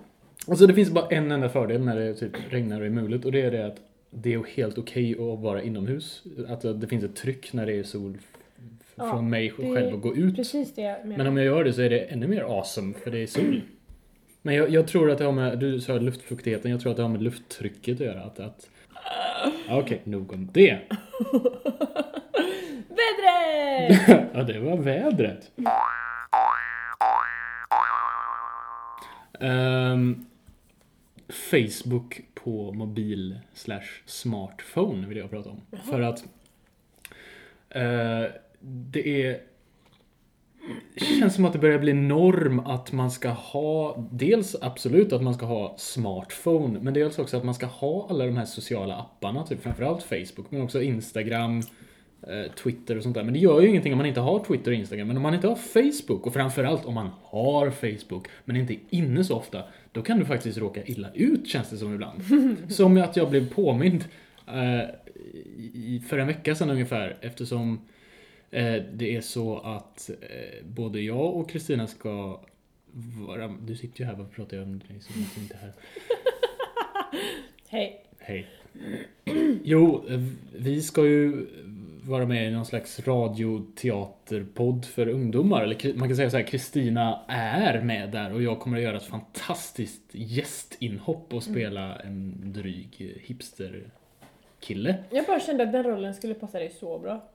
Alltså 0.47 0.67
det 0.67 0.73
finns 0.73 0.91
bara 0.91 1.07
en 1.07 1.31
enda 1.31 1.49
fördel 1.49 1.85
när 1.85 1.95
det 1.99 2.13
typ 2.13 2.31
regnar 2.49 2.79
och 2.79 2.85
är 2.85 2.89
mulet 2.89 3.25
och 3.25 3.31
det 3.31 3.41
är 3.41 3.51
det 3.51 3.65
att 3.65 3.77
det 4.09 4.33
är 4.33 4.43
helt 4.43 4.77
okej 4.77 5.11
att 5.11 5.39
vara 5.39 5.63
inomhus. 5.63 6.23
Att 6.47 6.81
det 6.81 6.87
finns 6.87 7.03
ett 7.03 7.15
tryck 7.15 7.53
när 7.53 7.65
det 7.65 7.79
är 7.79 7.83
sol 7.83 8.17
Ja, 8.99 9.09
från 9.09 9.29
mig 9.29 9.53
det 9.57 9.73
själv 9.73 9.95
att 9.95 10.01
gå 10.01 10.15
ut. 10.15 10.35
Precis 10.35 10.75
det 10.75 10.81
jag 10.81 11.05
menar. 11.05 11.17
Men 11.17 11.27
om 11.27 11.37
jag 11.37 11.45
gör 11.45 11.63
det 11.63 11.73
så 11.73 11.81
är 11.81 11.89
det 11.89 11.99
ännu 11.99 12.27
mer 12.27 12.41
awesome 12.41 12.93
för 12.93 13.11
det 13.11 13.19
är 13.19 13.27
sol. 13.27 13.61
Men 14.41 14.55
jag, 14.55 14.69
jag 14.69 14.87
tror 14.87 15.11
att 15.11 15.17
det 15.17 15.25
har 15.25 15.31
med, 15.31 15.59
du 15.59 15.81
sa 15.81 15.93
luftfuktigheten, 15.93 16.71
jag 16.71 16.81
tror 16.81 16.91
att 16.91 16.97
det 16.97 17.03
har 17.03 17.09
med 17.09 17.21
lufttrycket 17.21 17.95
att 17.95 18.05
göra. 18.07 18.23
Att, 18.23 18.39
att, 18.39 18.69
Okej, 19.69 20.01
nog 20.03 20.33
om 20.33 20.49
det. 20.53 20.79
Vädret! 22.89 24.01
ja, 24.33 24.43
det 24.43 24.59
var 24.59 24.77
vädret. 24.77 25.51
Ehm, 29.39 30.25
Facebook 31.29 32.21
på 32.33 32.73
mobil 32.73 33.39
slash 33.53 33.87
smartphone 34.05 35.07
vill 35.07 35.17
jag 35.17 35.29
prata 35.29 35.49
om. 35.49 35.61
För 35.89 36.01
att 36.01 36.23
eh, 37.69 38.25
det 38.61 39.23
är 39.25 39.41
känns 41.19 41.35
som 41.35 41.45
att 41.45 41.53
det 41.53 41.59
börjar 41.59 41.79
bli 41.79 41.93
norm 41.93 42.59
att 42.59 42.91
man 42.91 43.11
ska 43.11 43.29
ha 43.29 44.07
dels 44.11 44.55
absolut 44.61 45.13
att 45.13 45.21
man 45.21 45.33
ska 45.33 45.45
ha 45.45 45.75
smartphone 45.77 46.79
men 46.79 46.93
dels 46.93 47.19
också 47.19 47.37
att 47.37 47.43
man 47.43 47.55
ska 47.55 47.65
ha 47.65 48.07
alla 48.09 48.25
de 48.25 48.37
här 48.37 48.45
sociala 48.45 48.95
apparna, 48.95 49.43
typ 49.43 49.63
framförallt 49.63 50.03
Facebook 50.03 50.45
men 50.51 50.61
också 50.61 50.81
Instagram, 50.81 51.61
eh, 52.21 52.51
Twitter 52.51 52.97
och 52.97 53.03
sånt 53.03 53.15
där. 53.15 53.23
Men 53.23 53.33
det 53.33 53.39
gör 53.39 53.61
ju 53.61 53.67
ingenting 53.67 53.93
om 53.93 53.97
man 53.97 54.05
inte 54.07 54.19
har 54.19 54.43
Twitter 54.43 54.71
och 54.71 54.77
Instagram. 54.77 55.07
Men 55.07 55.17
om 55.17 55.23
man 55.23 55.33
inte 55.33 55.47
har 55.47 55.55
Facebook 55.55 56.25
och 56.25 56.33
framförallt 56.33 56.85
om 56.85 56.93
man 56.93 57.09
har 57.23 57.69
Facebook 57.69 58.27
men 58.45 58.55
inte 58.55 58.73
är 58.73 58.79
inne 58.89 59.23
så 59.23 59.35
ofta, 59.35 59.63
då 59.91 60.01
kan 60.01 60.19
du 60.19 60.25
faktiskt 60.25 60.57
råka 60.57 60.83
illa 60.83 61.07
ut 61.13 61.47
känns 61.47 61.69
det 61.69 61.77
som 61.77 61.93
ibland. 61.93 62.21
som 62.69 62.97
att 62.97 63.17
jag 63.17 63.29
blev 63.29 63.53
påmind 63.53 64.05
eh, 64.47 64.89
för 66.07 66.17
en 66.17 66.27
vecka 66.27 66.55
sedan 66.55 66.69
ungefär 66.69 67.17
eftersom 67.21 67.79
det 68.49 69.15
är 69.15 69.21
så 69.21 69.57
att 69.57 70.09
eh, 70.09 70.65
både 70.65 71.01
jag 71.01 71.35
och 71.35 71.49
Kristina 71.49 71.87
ska 71.87 72.41
vara, 73.27 73.47
du 73.47 73.75
sitter 73.75 73.99
ju 73.99 74.05
här, 74.05 74.15
varför 74.15 74.33
pratar 74.33 74.57
jag 74.57 74.63
om 74.63 74.79
dig 74.79 74.99
som 75.01 75.23
att 75.23 75.35
du 75.35 75.41
inte 75.41 75.53
är 75.53 75.59
här? 75.59 75.73
Hej. 77.69 78.03
Hej. 78.19 78.47
Jo, 79.63 80.05
eh, 80.09 80.19
vi 80.55 80.81
ska 80.81 81.05
ju 81.05 81.47
vara 82.03 82.25
med 82.25 82.47
i 82.47 82.51
någon 82.51 82.65
slags 82.65 83.07
radioteaterpodd 83.07 84.85
för 84.85 85.07
ungdomar. 85.07 85.63
Eller 85.63 85.93
man 85.93 86.07
kan 86.07 86.17
säga 86.17 86.29
så 86.29 86.37
här, 86.37 86.43
Kristina 86.43 87.21
är 87.27 87.81
med 87.81 88.11
där 88.11 88.33
och 88.33 88.41
jag 88.41 88.59
kommer 88.59 88.77
att 88.77 88.83
göra 88.83 88.97
ett 88.97 89.03
fantastiskt 89.03 90.03
gästinhopp 90.11 91.33
och 91.33 91.43
spela 91.43 91.95
en 91.95 92.33
dryg 92.53 93.15
hipsterkille. 93.21 94.95
Jag 95.09 95.25
bara 95.25 95.39
kände 95.39 95.63
att 95.63 95.71
den 95.71 95.83
rollen 95.83 96.13
skulle 96.13 96.33
passa 96.33 96.59
dig 96.59 96.69
så 96.69 96.99
bra. 96.99 97.29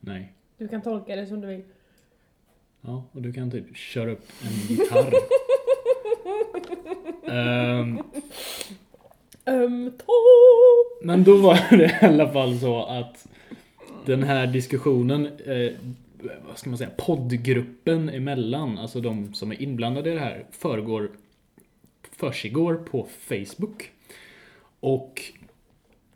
Nej. 0.00 0.32
Du 0.58 0.68
kan 0.68 0.82
tolka 0.82 1.16
det 1.16 1.26
som 1.26 1.40
du 1.40 1.46
vill. 1.46 1.62
Ja, 2.80 3.04
och 3.12 3.22
du 3.22 3.32
kan 3.32 3.50
typ 3.50 3.76
köra 3.76 4.10
upp 4.10 4.28
en 4.42 4.52
gitarr. 4.52 5.14
Öm 9.46 9.90
tå. 9.98 10.12
men 11.02 11.24
då 11.24 11.36
var 11.36 11.76
det 11.76 11.84
i 12.02 12.06
alla 12.06 12.32
fall 12.32 12.58
så 12.58 12.84
att 12.84 13.28
den 14.06 14.22
här 14.22 14.46
diskussionen, 14.46 15.26
eh, 15.26 15.72
vad 16.48 16.58
ska 16.58 16.70
man 16.70 16.78
säga, 16.78 16.90
poddgruppen 16.96 18.08
emellan, 18.08 18.78
alltså 18.78 19.00
de 19.00 19.34
som 19.34 19.50
är 19.50 19.62
inblandade 19.62 20.10
i 20.10 20.14
det 20.14 20.20
här, 20.20 20.46
föregår, 20.50 21.10
försiggår 22.12 22.74
på 22.74 23.06
Facebook. 23.20 23.90
Och 24.80 25.22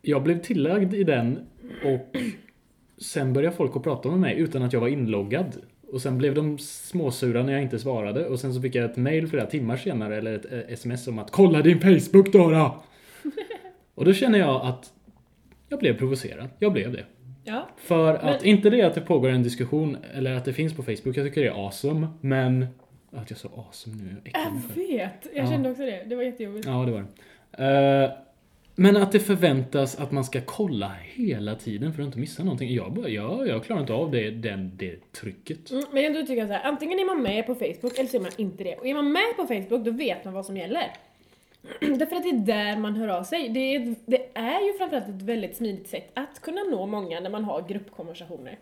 jag 0.03 0.23
blev 0.23 0.43
tillagd 0.43 0.95
i 0.95 1.05
den 1.05 1.47
och 1.85 2.17
sen 3.05 3.33
började 3.33 3.57
folk 3.57 3.77
att 3.77 3.83
prata 3.83 4.09
med 4.09 4.19
mig 4.21 4.39
utan 4.39 4.63
att 4.63 4.73
jag 4.73 4.81
var 4.81 4.89
inloggad. 4.89 5.57
Och 5.93 6.03
sen 6.03 6.19
blev 6.19 6.35
de 6.35 6.59
småsura 6.59 7.43
när 7.43 7.53
jag 7.53 7.63
inte 7.63 7.79
svarade 7.79 8.27
och 8.29 8.41
sen 8.41 8.55
så 8.55 8.61
fick 8.63 8.75
jag 8.75 8.85
ett 8.85 8.97
mail 8.97 9.29
flera 9.29 9.47
timmar 9.47 9.77
senare 9.77 10.17
eller 10.17 10.35
ett 10.35 10.53
eh, 10.53 10.59
sms 10.69 11.09
om 11.09 11.19
att 11.19 11.31
Kolla 11.31 11.63
din 11.63 11.81
Facebook 11.81 12.33
Dora! 12.33 12.71
Och 13.95 14.05
då 14.05 14.13
känner 14.13 14.39
jag 14.39 14.67
att 14.67 14.93
jag 15.69 15.79
blev 15.79 15.99
provocerad. 15.99 16.49
Jag 16.59 16.73
blev 16.73 16.93
det. 16.93 17.05
Ja. 17.45 17.69
För 17.77 18.15
att, 18.15 18.23
Men- 18.25 18.45
inte 18.45 18.71
det 18.71 18.83
att 18.83 18.95
det 18.95 19.01
pågår 19.01 19.29
en 19.29 19.43
diskussion 19.43 19.97
eller 20.15 20.33
att 20.35 20.45
det 20.45 20.53
finns 20.53 20.73
på 20.77 20.83
Facebook, 20.83 21.17
jag 21.17 21.27
tycker 21.27 21.41
det 21.41 21.49
är 21.49 21.65
awesome, 21.67 22.09
men... 22.21 22.67
Att 23.13 23.31
jag 23.31 23.39
sa 23.39 23.49
awesome 23.57 23.97
nu, 24.03 24.17
jag 24.25 24.43
Jag 24.45 24.75
vet. 24.87 25.27
Jag 25.35 25.45
Ja. 25.47 25.51
kände 25.51 25.71
också 25.71 25.83
det. 25.83 26.03
Det 26.07 26.17
var 26.17 26.23
jättejobbigt. 26.23 26.67
Ja, 26.67 26.85
det 26.85 26.93
var 26.93 27.05
det. 27.57 28.05
Eh, 28.05 28.11
men 28.75 28.97
att 28.97 29.13
det 29.13 29.21
förväntas 29.21 29.97
att 29.97 30.13
man 30.13 30.25
ska 30.25 30.41
kolla 30.41 30.93
hela 31.03 31.55
tiden 31.55 31.93
för 31.93 32.03
att 32.03 32.07
inte 32.07 32.19
missa 32.19 32.45
någonting. 32.45 32.75
Jag, 32.75 32.93
bara, 32.93 33.09
ja, 33.09 33.47
jag 33.47 33.65
klarar 33.65 33.81
inte 33.81 33.93
av 33.93 34.11
det, 34.11 34.31
den, 34.31 34.73
det 34.77 35.13
trycket. 35.13 35.71
Mm, 35.71 35.85
men 35.93 36.05
ändå 36.05 36.21
tycker 36.21 36.37
jag 36.37 36.49
så 36.49 36.53
här, 36.53 36.65
antingen 36.65 36.99
är 36.99 37.05
man 37.05 37.23
med 37.23 37.47
på 37.47 37.55
Facebook 37.55 37.99
eller 37.99 38.09
så 38.09 38.17
är 38.17 38.21
man 38.21 38.31
inte 38.37 38.65
det. 38.65 38.77
Och 38.77 38.87
är 38.87 38.95
man 38.95 39.13
med 39.13 39.37
på 39.37 39.47
Facebook 39.47 39.85
då 39.85 39.91
vet 39.91 40.25
man 40.25 40.35
vad 40.35 40.47
som 40.47 40.57
gäller. 40.57 40.93
Därför 41.81 42.17
att 42.17 42.23
det 42.23 42.29
är 42.29 42.47
där 42.47 42.77
man 42.77 42.97
hör 42.97 43.09
av 43.09 43.25
sig. 43.25 43.49
Det 43.49 43.75
är, 43.75 43.95
det 44.07 44.29
är 44.35 44.61
ju 44.67 44.79
framförallt 44.79 45.09
ett 45.09 45.23
väldigt 45.23 45.57
smidigt 45.57 45.89
sätt 45.89 46.11
att 46.15 46.41
kunna 46.41 46.63
nå 46.63 46.87
många 46.87 47.21
när 47.21 47.31
man 47.31 47.45
har 47.45 47.69
gruppkonversationer. 47.69 48.59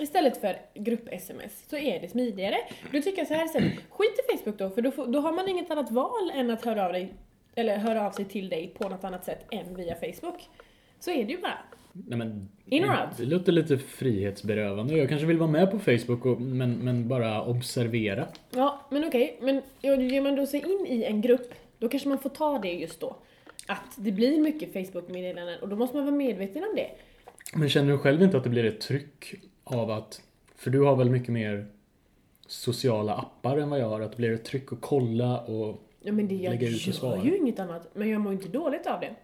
Istället 0.00 0.40
för 0.40 0.56
grupp-sms 0.74 1.68
så 1.70 1.76
är 1.76 2.00
det 2.00 2.08
smidigare. 2.08 2.56
Då 2.92 3.02
tycker 3.02 3.18
jag 3.18 3.28
så 3.28 3.34
här 3.34 3.44
istället, 3.44 3.72
skit 3.90 4.20
i 4.24 4.36
Facebook 4.36 4.58
då 4.58 4.70
för 4.70 4.82
då, 4.82 4.90
får, 4.90 5.06
då 5.06 5.20
har 5.20 5.32
man 5.32 5.48
inget 5.48 5.70
annat 5.70 5.90
val 5.90 6.30
än 6.34 6.50
att 6.50 6.64
höra 6.64 6.86
av, 6.86 6.92
dig, 6.92 7.12
eller 7.54 7.78
höra 7.78 8.06
av 8.06 8.10
sig 8.10 8.24
till 8.24 8.48
dig 8.48 8.74
på 8.78 8.88
något 8.88 9.04
annat 9.04 9.24
sätt 9.24 9.46
än 9.50 9.76
via 9.76 9.94
Facebook. 9.94 10.48
Så 11.00 11.10
är 11.10 11.24
det 11.24 11.32
ju 11.32 11.40
bara. 11.40 11.58
Nej, 11.92 12.18
men, 12.18 12.48
In 12.64 12.84
or 12.84 12.88
out? 12.88 13.16
Det 13.16 13.24
låter 13.24 13.52
lite 13.52 13.78
frihetsberövande. 13.78 14.98
Jag 14.98 15.08
kanske 15.08 15.26
vill 15.26 15.38
vara 15.38 15.50
med 15.50 15.70
på 15.70 15.78
Facebook 15.78 16.26
och, 16.26 16.40
men, 16.40 16.72
men 16.72 17.08
bara 17.08 17.44
observera. 17.44 18.26
Ja, 18.50 18.86
men 18.90 19.04
okej. 19.04 19.38
Men 19.40 19.62
ja, 19.80 19.96
ger 19.96 20.20
man 20.20 20.36
då 20.36 20.46
sig 20.46 20.60
in 20.60 20.86
i 20.88 21.04
en 21.04 21.20
grupp, 21.20 21.54
då 21.78 21.88
kanske 21.88 22.08
man 22.08 22.18
får 22.18 22.30
ta 22.30 22.58
det 22.58 22.72
just 22.72 23.00
då. 23.00 23.16
Att 23.66 23.96
det 23.96 24.12
blir 24.12 24.40
mycket 24.40 24.72
Facebook-meddelanden 24.72 25.60
och 25.60 25.68
då 25.68 25.76
måste 25.76 25.96
man 25.96 26.06
vara 26.06 26.16
medveten 26.16 26.64
om 26.64 26.76
det. 26.76 26.90
Men 27.54 27.68
känner 27.68 27.92
du 27.92 27.98
själv 27.98 28.22
inte 28.22 28.36
att 28.36 28.44
det 28.44 28.50
blir 28.50 28.64
ett 28.64 28.80
tryck 28.80 29.34
av 29.64 29.90
att... 29.90 30.22
För 30.56 30.70
du 30.70 30.80
har 30.80 30.96
väl 30.96 31.10
mycket 31.10 31.28
mer 31.28 31.66
sociala 32.46 33.14
appar 33.14 33.58
än 33.58 33.70
vad 33.70 33.80
jag 33.80 33.88
har. 33.88 34.00
Att 34.00 34.10
det 34.10 34.16
blir 34.16 34.32
ett 34.32 34.44
tryck 34.44 34.72
att 34.72 34.80
kolla 34.80 35.40
och... 35.40 35.88
Ja 36.02 36.12
men 36.12 36.28
det 36.28 36.34
jag 36.34 36.50
Lägga 36.50 36.68
ut 36.68 36.74
och 36.74 36.86
gör 36.86 36.92
svara. 36.92 37.24
ju 37.24 37.36
inget 37.36 37.58
annat, 37.58 37.90
men 37.94 38.08
jag 38.08 38.20
mår 38.20 38.32
inte 38.32 38.48
dåligt 38.48 38.86
av 38.86 39.00
det. 39.00 39.14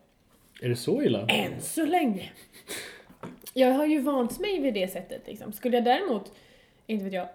Är 0.61 0.69
det 0.69 0.77
så 0.77 1.03
illa? 1.03 1.27
Än 1.27 1.61
så 1.61 1.87
länge. 1.87 2.31
Jag 3.55 3.73
har 3.73 3.87
ju 3.87 4.01
vant 4.01 4.41
mig 4.41 4.61
vid 4.61 4.75
det 4.75 4.89
sättet 4.89 5.23
liksom. 5.27 5.53
Skulle 5.53 5.77
jag 5.77 5.85
däremot, 5.85 6.33
inte 6.87 7.05
vet 7.05 7.15
jag, 7.15 7.29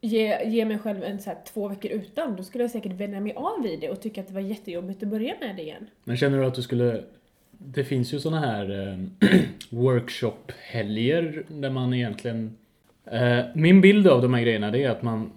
ge, 0.00 0.48
ge 0.48 0.64
mig 0.64 0.78
själv 0.78 1.04
en 1.04 1.20
så 1.20 1.30
här 1.30 1.38
två 1.44 1.68
veckor 1.68 1.90
utan, 1.90 2.36
då 2.36 2.42
skulle 2.42 2.64
jag 2.64 2.70
säkert 2.70 2.92
vänja 2.92 3.20
mig 3.20 3.32
av 3.36 3.62
vid 3.62 3.80
det 3.80 3.90
och 3.90 4.00
tycka 4.00 4.20
att 4.20 4.28
det 4.28 4.34
var 4.34 4.40
jättejobbigt 4.40 5.02
att 5.02 5.08
börja 5.08 5.34
med 5.40 5.56
det 5.56 5.62
igen. 5.62 5.86
Men 6.04 6.16
känner 6.16 6.38
du 6.38 6.44
att 6.44 6.54
du 6.54 6.62
skulle... 6.62 7.02
Det 7.50 7.84
finns 7.84 8.14
ju 8.14 8.20
såna 8.20 8.40
här 8.40 8.88
eh, 8.88 9.28
workshop-helger 9.70 11.44
där 11.48 11.70
man 11.70 11.94
egentligen... 11.94 12.56
Eh, 13.04 13.38
min 13.54 13.80
bild 13.80 14.08
av 14.08 14.22
de 14.22 14.34
här 14.34 14.42
grejerna 14.42 14.70
det 14.70 14.84
är 14.84 14.90
att 14.90 15.02
man, 15.02 15.32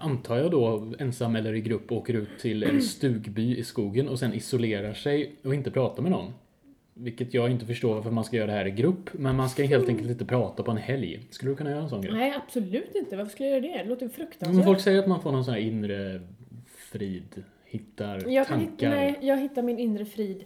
antar 0.00 0.38
jag 0.38 0.50
då, 0.50 0.92
ensam 0.98 1.36
eller 1.36 1.54
i 1.54 1.60
grupp 1.60 1.92
åker 1.92 2.14
ut 2.14 2.38
till 2.40 2.62
en 2.62 2.82
stugby 2.82 3.56
i 3.56 3.64
skogen 3.64 4.08
och 4.08 4.18
sen 4.18 4.34
isolerar 4.34 4.94
sig 4.94 5.34
och 5.44 5.54
inte 5.54 5.70
pratar 5.70 6.02
med 6.02 6.12
någon. 6.12 6.32
Vilket 6.94 7.34
jag 7.34 7.50
inte 7.50 7.66
förstår 7.66 7.94
varför 7.94 8.10
man 8.10 8.24
ska 8.24 8.36
göra 8.36 8.46
det 8.46 8.52
här 8.52 8.66
i 8.66 8.70
grupp, 8.70 9.10
men 9.12 9.36
man 9.36 9.48
ska 9.48 9.62
helt 9.64 9.88
enkelt 9.88 10.10
inte 10.10 10.24
prata 10.24 10.62
på 10.62 10.70
en 10.70 10.76
helg. 10.76 11.26
Skulle 11.30 11.50
du 11.50 11.56
kunna 11.56 11.70
göra 11.70 11.82
en 11.82 11.88
sån 11.88 12.02
grej? 12.02 12.12
Nej, 12.12 12.34
absolut 12.36 12.94
inte. 12.94 13.16
Varför 13.16 13.30
skulle 13.30 13.48
jag 13.48 13.64
göra 13.64 13.76
det? 13.76 13.82
Det 13.82 13.88
låter 13.88 14.06
Men 14.06 14.10
fruktansvärt. 14.14 14.64
folk 14.64 14.80
säger 14.80 14.98
att 14.98 15.06
man 15.06 15.22
får 15.22 15.32
någon 15.32 15.44
sån 15.44 15.54
här 15.54 15.60
inre 15.60 16.20
frid, 16.90 17.44
hittar 17.64 18.28
Jag, 18.28 18.46
kan 18.46 18.60
hitta, 18.60 18.70
tankar 18.70 18.90
nej, 18.90 19.18
jag 19.20 19.36
hittar 19.36 19.62
min 19.62 19.78
inre 19.78 20.04
frid. 20.04 20.44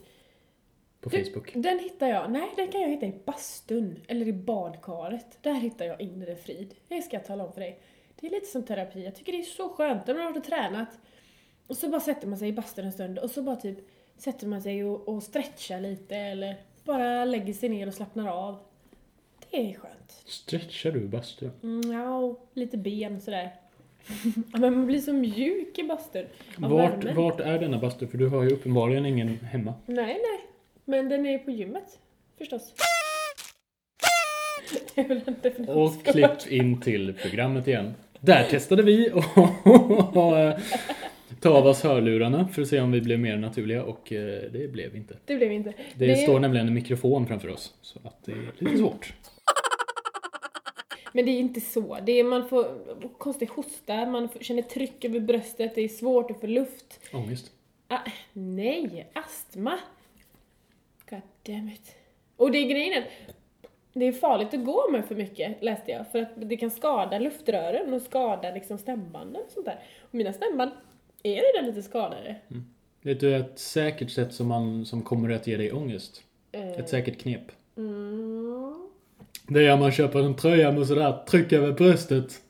på 1.01 1.09
Du, 1.09 1.25
Facebook. 1.25 1.53
Den 1.55 1.79
hittar 1.79 2.09
jag, 2.09 2.31
nej 2.31 2.49
den 2.57 2.69
kan 2.69 2.81
jag 2.81 2.89
hitta 2.89 3.07
i 3.07 3.15
bastun 3.27 4.01
eller 4.09 4.29
i 4.29 4.33
badkaret. 4.33 5.39
Där 5.43 5.55
hittar 5.55 5.85
jag 5.85 6.01
inre 6.01 6.37
frid. 6.37 6.75
Det 6.89 7.03
ska 7.03 7.17
jag 7.17 7.25
tala 7.25 7.45
om 7.47 7.53
för 7.53 7.61
dig. 7.61 7.79
Det 8.21 8.27
är 8.27 8.31
lite 8.31 8.47
som 8.47 8.63
terapi, 8.63 9.05
jag 9.05 9.15
tycker 9.15 9.33
det 9.33 9.39
är 9.39 9.43
så 9.43 9.69
skönt 9.69 10.07
när 10.07 10.15
man 10.15 10.23
har 10.23 10.31
varit 10.31 10.39
och 10.43 10.45
tränat. 10.51 10.99
Och 11.67 11.77
så 11.77 11.89
bara 11.89 12.01
sätter 12.01 12.27
man 12.27 12.39
sig 12.39 12.49
i 12.49 12.53
bastun 12.53 12.85
en 12.85 12.93
stund 12.93 13.19
och 13.19 13.31
så 13.31 13.43
bara 13.43 13.57
typ 13.57 13.79
sätter 14.17 14.47
man 14.47 14.63
sig 14.63 14.85
och, 14.85 15.09
och 15.09 15.23
stretchar 15.23 15.81
lite 15.81 16.17
eller 16.17 16.57
bara 16.85 17.25
lägger 17.25 17.53
sig 17.53 17.69
ner 17.69 17.87
och 17.87 17.95
slappnar 17.95 18.29
av. 18.29 18.59
Det 19.51 19.57
är 19.71 19.75
skönt. 19.75 20.23
Stretchar 20.27 20.91
du 20.93 21.03
i 21.03 21.09
bastun? 21.09 21.51
Mm, 21.63 21.93
ja, 21.93 22.19
och 22.19 22.49
lite 22.55 22.77
ben 22.77 23.21
sådär. 23.21 23.51
ja, 24.53 24.59
men 24.59 24.75
man 24.75 24.87
blir 24.87 25.01
så 25.01 25.13
mjuk 25.13 25.79
i 25.79 25.83
bastun. 25.85 26.27
av 26.63 26.71
Vart, 26.71 26.91
värmen. 27.05 27.17
vart 27.17 27.41
är 27.41 27.59
denna 27.59 27.79
bastu? 27.79 28.07
För 28.07 28.19
du 28.19 28.29
har 28.29 28.43
ju 28.43 28.51
uppenbarligen 28.51 29.07
ingen 29.07 29.29
hemma. 29.29 29.75
Nej, 29.87 30.07
nej. 30.07 30.49
Men 30.85 31.09
den 31.09 31.27
är 31.27 31.39
på 31.39 31.51
gymmet. 31.51 31.99
Förstås. 32.39 32.73
Det 32.77 32.83
är 32.83 32.85
väl 32.85 32.85
en 32.85 33.37
definition. 33.37 34.45
Och 35.69 36.05
klipp 36.05 36.47
in 36.53 36.81
till 36.81 37.15
programmet 37.23 37.69
igen. 37.69 37.95
Där 38.21 38.45
testade 38.51 38.83
vi 38.83 39.11
att 39.11 39.25
ta 41.41 41.51
av 41.51 41.67
oss 41.67 41.83
hörlurarna 41.83 42.49
för 42.49 42.63
att 42.63 42.69
se 42.69 42.81
om 42.81 42.93
vi 42.93 43.01
blev 43.01 43.21
mer 43.21 43.37
naturliga 43.37 43.85
och 43.85 44.13
eh, 44.13 44.43
det 44.53 44.73
blev 44.73 44.93
vi 44.93 44.99
inte. 44.99 45.17
Det 45.25 45.37
blev 45.37 45.53
inte. 45.53 45.73
Det, 45.95 46.07
Det- 46.07 46.17
står 46.17 46.41
nämligen 46.41 46.67
en 46.69 46.75
mikrofon 46.75 47.27
framför 47.27 47.49
oss. 47.49 47.75
Så 47.83 47.99
att 48.05 48.25
det 48.25 48.33
är 48.33 48.53
lite 48.59 48.79
svårt. 48.79 49.13
Men 51.13 51.25
det 51.25 51.31
är 51.31 51.39
inte 51.41 51.61
så. 51.61 51.99
Det 52.07 52.13
är, 52.13 52.25
man 52.25 52.49
får 52.49 52.67
konstig 53.19 53.49
hosta, 53.49 54.07
man 54.07 54.29
får, 54.29 54.41
känner 54.41 54.63
tryck 54.63 55.05
över 55.05 55.21
bröstet, 55.21 55.75
det 55.75 55.81
är 55.81 55.89
svårt 55.89 56.31
att 56.31 56.41
få 56.41 56.47
luft. 56.47 57.01
Ångest. 57.13 57.51
Ah, 57.89 57.99
nej, 58.33 59.07
astma. 59.13 59.79
God 61.11 61.21
damn 61.47 61.69
it. 61.69 61.95
Och 62.37 62.53
det 62.53 62.59
är 62.59 62.69
grejen 62.71 63.03
att 63.03 63.34
det 63.95 64.05
är 64.05 64.13
farligt 64.13 64.55
att 64.55 64.65
gå 64.65 64.91
med 64.91 65.05
för 65.05 65.15
mycket, 65.15 65.63
läste 65.63 65.91
jag. 65.91 66.07
För 66.13 66.19
att 66.19 66.29
det 66.37 66.57
kan 66.57 66.71
skada 66.71 67.19
luftrören 67.19 67.95
och 67.95 68.03
skada 68.03 68.51
liksom 68.51 68.79
stämbanden 68.79 69.43
och 69.47 69.51
sånt 69.53 69.67
där. 69.67 69.79
Och 70.01 70.15
mina 70.15 70.33
stämband 70.33 70.71
är 71.23 71.35
redan 71.55 71.71
lite 71.71 71.83
skadade. 71.83 72.37
Vet 73.03 73.21
du 73.21 73.37
ett 73.37 73.59
säkert 73.59 74.11
sätt 74.11 74.35
som, 74.35 74.49
man, 74.49 74.87
som 74.87 75.03
kommer 75.03 75.31
att 75.31 75.47
ge 75.47 75.57
dig 75.57 75.73
ångest? 75.73 76.23
Eh, 76.53 76.69
Ett 76.71 76.89
säkert 76.89 77.19
knep. 77.21 77.43
Mm. 77.77 78.89
Det 79.49 79.67
är 79.67 79.73
om 79.73 79.81
man 79.81 79.93
köper 79.93 80.19
en 80.19 80.37
tröja 80.37 80.73
med 80.73 80.87
sådär 80.87 81.25
tryck 81.29 81.53
över 81.53 81.73
bröstet. 81.73 82.41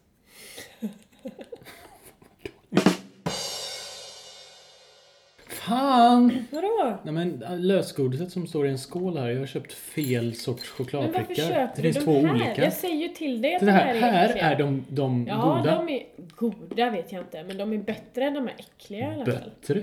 Fan! 5.68 6.44
Vadå? 6.50 6.98
Nej 7.02 7.14
men 7.14 7.44
lösgodiset 7.66 8.32
som 8.32 8.46
står 8.46 8.66
i 8.66 8.70
en 8.70 8.78
skål 8.78 9.16
här, 9.18 9.28
jag 9.28 9.38
har 9.38 9.46
köpt 9.46 9.72
fel 9.72 10.34
sorts 10.34 10.62
Men 10.78 10.86
varför 10.86 10.98
chokladprickar. 11.00 11.34
köper 11.48 11.72
Det 11.76 11.82
finns 11.82 11.96
de 11.96 12.04
två 12.04 12.26
här? 12.26 12.34
olika. 12.34 12.64
Jag 12.64 12.72
säger 12.72 12.94
ju 12.96 13.08
till 13.08 13.42
dig 13.42 13.54
att 13.54 13.60
Det 13.60 13.66
de 13.66 13.72
här, 13.72 13.94
här 13.94 14.28
äckliga. 14.28 14.44
är 14.50 14.58
de, 14.58 14.84
de 14.88 15.26
Ja, 15.28 15.36
goda. 15.58 15.76
de 15.76 15.88
är 15.88 16.02
goda 16.36 16.90
vet 16.90 17.12
jag 17.12 17.22
inte, 17.22 17.42
men 17.44 17.56
de 17.56 17.72
är 17.72 17.78
bättre 17.78 18.24
än 18.24 18.34
de 18.34 18.48
är 18.48 18.54
äckliga 18.58 19.00
i 19.00 19.14
alla 19.14 19.24
fall. 19.24 19.34
Bättre? 19.60 19.82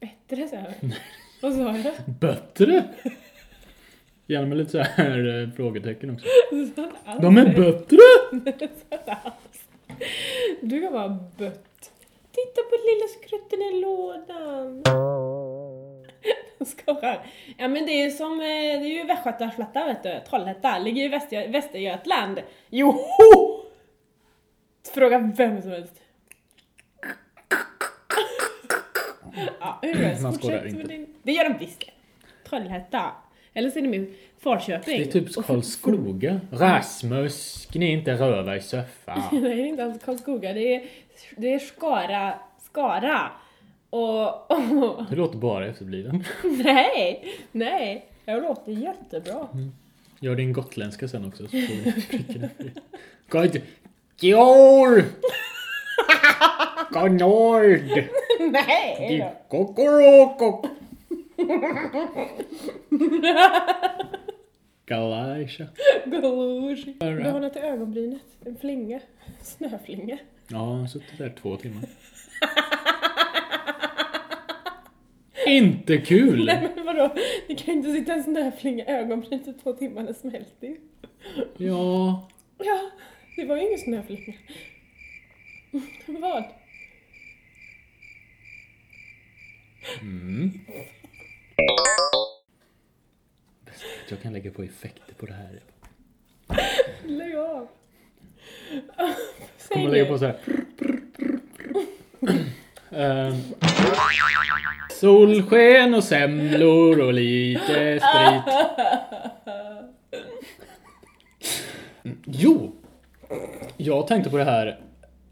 Bättre 0.00 0.48
sa 0.48 0.56
jag. 0.56 0.66
Vad 1.42 1.54
sa 1.54 1.76
jag? 1.76 1.94
Bättre? 2.20 2.84
Gärna 4.26 4.46
med 4.46 4.58
lite 4.58 4.70
så 4.70 4.78
här 4.78 5.42
eh, 5.42 5.50
frågetecken 5.50 6.10
också. 6.10 6.26
De 7.20 7.38
är 7.38 7.44
bättre! 7.46 7.98
Du 10.60 10.82
kan 10.82 10.92
vara 10.92 11.18
bött. 11.38 11.64
Titta 12.36 12.62
på 12.62 12.76
lilla 12.86 13.08
skrutten 13.08 13.62
i 13.62 13.80
lådan. 13.80 14.82
Jag 16.58 16.68
skojar. 16.68 17.26
Ja 17.58 17.68
men 17.68 17.86
det 17.86 17.92
är 17.92 18.04
ju 18.04 18.10
som, 18.10 18.32
eh, 18.40 18.46
det 18.46 18.86
är 18.86 18.98
ju 18.98 19.04
Västgötaslätta 19.04 19.84
vet 19.86 20.02
du. 20.02 20.20
Trollhätta, 20.30 20.78
ligger 20.78 21.04
i 21.04 21.08
Västergö- 21.08 21.52
Västergötland. 21.52 22.42
Joho! 22.70 23.62
Fråga 24.94 25.18
vem 25.36 25.62
som 25.62 25.70
helst. 25.70 25.94
Ja, 29.60 29.78
hur. 29.82 29.94
Man 30.22 30.32
skådar 30.32 30.32
Fortsätt 30.32 30.64
inte. 30.64 30.76
med 30.76 30.86
din- 30.88 31.14
Det 31.22 31.32
gör 31.32 31.48
de 31.48 31.58
visst 31.58 31.80
det. 31.80 31.90
Eller 33.56 33.70
så 33.70 33.78
är 33.78 33.82
det 33.82 33.88
mer 33.88 34.06
Falköping. 34.38 34.98
Det 34.98 35.04
är 35.04 35.12
typ 35.12 35.46
Karlskoga. 35.46 36.40
Rasmus, 36.50 37.68
gni 37.72 37.92
inte 37.92 38.12
röva 38.12 38.56
i 38.56 38.60
soffan. 38.60 39.22
Nej, 39.32 39.40
det 39.40 39.62
är 39.62 39.66
inte 39.66 39.84
alls 39.84 40.02
Karlskoga. 40.04 40.52
Det 40.52 40.74
är, 40.74 40.82
det 41.36 41.54
är 41.54 41.58
Skara. 41.58 42.34
Skara. 42.64 43.30
Och, 43.90 44.50
och 44.50 45.04
Du 45.10 45.16
låter 45.16 45.38
bara 45.38 45.66
efterbliven. 45.66 46.24
nej, 46.64 47.24
nej. 47.52 48.06
Jag 48.24 48.42
låter 48.42 48.72
jättebra. 48.72 49.48
Gör 50.20 50.36
din 50.36 50.52
gotländska 50.52 51.08
sen 51.08 51.24
också 51.24 51.42
så 51.42 51.48
får 51.48 51.84
du 51.84 51.92
prickarna 51.92 52.48
för 52.56 52.64
det. 52.64 52.72
God... 53.28 53.62
Gjor! 54.20 55.04
God 56.90 57.12
nord! 57.20 58.04
Nej 58.52 59.18
då. 60.38 60.64
Kokoroko! 61.36 62.28
Galaisha. 64.86 65.66
Galosh. 66.06 66.86
Du 66.98 67.30
har 67.30 67.40
något 67.40 67.56
i 67.56 67.58
ögonbrynet. 67.58 68.22
En 68.44 68.56
flinga. 68.56 69.00
Snöflinga. 69.42 70.18
Ja, 70.48 70.56
jag 70.56 70.58
har 70.58 70.86
suttit 70.86 71.18
där 71.18 71.34
två 71.42 71.56
timmar. 71.56 71.82
Inte 75.46 75.98
kul! 75.98 76.44
Nej 76.44 76.72
men 76.76 76.86
vadå? 76.86 77.14
Det 77.48 77.54
kan 77.54 77.66
ju 77.66 77.72
inte 77.80 77.92
sitta 77.92 78.12
en 78.14 78.22
snöflinga 78.22 78.84
i 78.84 78.88
ögonbrynet 78.88 79.48
i 79.48 79.52
två 79.52 79.72
timmar, 79.72 80.02
den 80.02 80.14
smälter 80.14 80.66
ju. 80.66 80.76
Ja, 81.56 82.28
Ja, 82.58 82.90
det 83.36 83.44
var 83.44 83.56
ju 83.56 83.66
ingen 83.66 83.78
snöflinga. 83.78 84.34
Vad? 86.06 86.44
Mm. 90.00 90.50
Jag 94.08 94.22
kan 94.22 94.32
lägga 94.32 94.50
på 94.50 94.62
effekter 94.62 95.14
på 95.14 95.26
det 95.26 95.32
här. 95.32 95.60
Lägg 97.04 97.36
av. 97.36 97.68
Säg 99.56 99.76
Kommer 99.76 99.90
lägga 99.90 100.06
på 100.06 100.18
så 100.18 100.24
här. 100.26 100.38
Ehm, 102.90 103.34
solsken 104.90 105.94
och 105.94 106.04
semlor 106.04 107.00
och 107.00 107.12
lite 107.14 108.00
sprit. 108.00 108.54
Mm, 112.04 112.18
Jo! 112.24 112.72
Jag 113.76 114.06
tänkte 114.06 114.30
på 114.30 114.36
det 114.36 114.44
här 114.44 114.80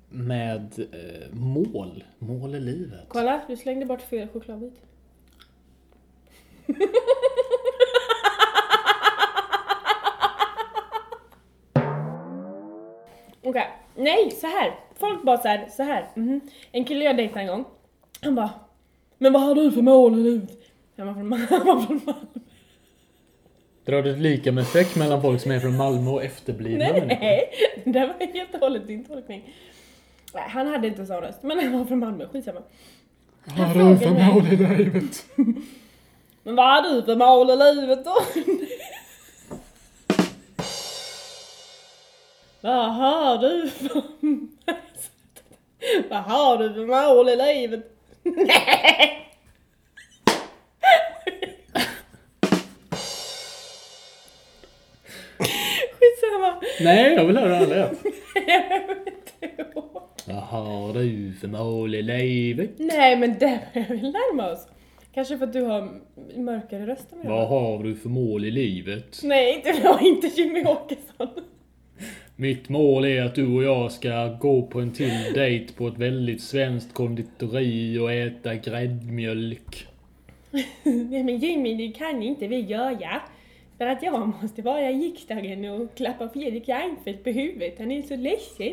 med 0.08 0.78
eh, 0.92 1.28
mål. 1.32 2.04
Mål 2.18 2.54
i 2.54 2.60
livet. 2.60 3.04
Kolla, 3.08 3.40
du 3.48 3.56
slängde 3.56 3.86
bort 3.86 4.02
fel 4.02 4.28
chokladbit. 4.28 4.74
Okej, 13.42 13.68
nej 13.96 14.30
så 14.30 14.46
här. 14.46 14.74
Folk 14.98 15.22
bara 15.22 15.38
så 15.38 15.48
här, 15.48 15.68
så 15.76 15.82
här. 15.82 16.06
mhm. 16.14 16.40
En 16.72 16.84
kille 16.84 17.04
jag 17.04 17.16
dejtade 17.16 17.40
en 17.40 17.46
gång. 17.46 17.64
Han 18.20 18.34
bara, 18.34 18.50
men 19.18 19.32
vad 19.32 19.42
har 19.42 19.54
du 19.54 19.72
för 19.72 19.82
mål 19.82 20.18
i 20.18 20.22
livet? 20.22 20.50
Han 20.96 21.06
var 21.06 21.14
från, 21.14 21.32
han 21.32 21.66
Malmö. 21.66 22.12
Drar 23.84 24.02
du 24.02 24.10
ett 24.10 24.18
lika 24.18 24.52
med 24.52 24.62
effekt 24.62 24.96
mellan 24.96 25.22
folk 25.22 25.40
som 25.40 25.50
är 25.52 25.60
från 25.60 25.76
Malmö 25.76 26.10
och 26.10 26.24
efterblivna 26.24 26.78
Nej, 26.84 26.92
människor? 26.92 27.20
nej, 27.20 27.50
det 27.84 27.90
där 27.92 28.06
var 28.06 28.26
helt 28.32 28.54
och 28.54 28.60
hållet 28.60 28.86
din 28.86 29.04
tolkning. 29.04 29.54
Han 30.34 30.66
hade 30.66 30.88
inte 30.88 31.06
sån 31.06 31.20
röst, 31.20 31.42
men 31.42 31.58
han 31.58 31.78
var 31.78 31.84
från 31.84 31.98
Malmö, 31.98 32.28
skitsamma. 32.28 32.60
Vad 33.44 33.66
har 33.66 33.90
du 33.90 33.98
för 33.98 34.10
mål 34.34 34.46
i 34.46 34.56
livet? 34.56 35.26
Men 36.46 36.56
vad 36.56 36.66
har 36.66 36.82
du 36.82 37.02
för 37.02 37.16
mål 37.16 37.50
i 37.50 37.56
livet 37.56 38.04
då? 38.04 38.16
vad 42.60 42.94
har 42.94 43.38
du 43.38 43.68
för... 43.68 44.02
vad 46.08 46.22
har 46.22 46.58
du 46.58 46.74
för 46.74 46.86
mål 46.86 47.28
i 47.28 47.36
livet? 47.36 47.90
Nej! 48.22 49.20
Skitsamma. 55.98 56.60
Nej, 56.80 57.14
jag 57.14 57.24
vill 57.24 57.36
höra 57.36 57.60
inte 59.06 59.62
ihåg. 59.62 60.02
Vad 60.26 60.36
har 60.36 60.92
du 60.92 61.32
för 61.40 61.48
mål 61.48 61.94
i 61.94 62.02
livet? 62.02 62.70
Nej 62.76 63.16
men 63.16 63.38
det 63.38 63.60
börjar 63.74 63.88
vi 63.88 64.02
närma 64.02 64.52
oss. 64.52 64.66
Kanske 65.14 65.38
för 65.38 65.46
att 65.46 65.52
du 65.52 65.62
har 65.62 65.88
mörkare 66.36 66.86
röst 66.86 67.12
än 67.12 67.18
vad 67.18 67.26
jag 67.26 67.30
Vad 67.38 67.48
har. 67.48 67.60
har 67.76 67.84
du 67.84 67.94
för 67.94 68.08
mål 68.08 68.44
i 68.44 68.50
livet? 68.50 69.20
Nej, 69.22 69.60
det 69.64 69.84
var 69.84 70.06
inte 70.06 70.26
Jimmy 70.26 70.64
Åkesson. 70.64 71.28
Mitt 72.36 72.68
mål 72.68 73.04
är 73.04 73.22
att 73.22 73.34
du 73.34 73.46
och 73.56 73.64
jag 73.64 73.92
ska 73.92 74.28
gå 74.40 74.62
på 74.62 74.80
en 74.80 74.92
till 74.92 75.32
dejt 75.34 75.72
på 75.74 75.88
ett 75.88 75.98
väldigt 75.98 76.42
svenskt 76.42 76.94
konditori 76.94 77.98
och 77.98 78.12
äta 78.12 78.54
gräddmjölk. 78.54 79.86
Nej 80.84 81.22
men 81.22 81.38
Jimmy, 81.38 81.74
det 81.74 81.92
kan 81.92 82.22
inte 82.22 82.46
vi 82.46 82.60
göra. 82.60 83.22
För 83.78 83.86
att 83.86 84.02
jag 84.02 84.32
måste 84.42 84.62
vara 84.62 84.90
i 84.90 84.94
riksdagen 84.94 85.64
och 85.64 85.94
klappa 85.94 86.28
Fredrik 86.28 86.68
Reinfeldt 86.68 87.24
på 87.24 87.30
huvudet. 87.30 87.74
Han 87.78 87.90
är 87.90 88.02
så 88.02 88.16
ledsen 88.16 88.72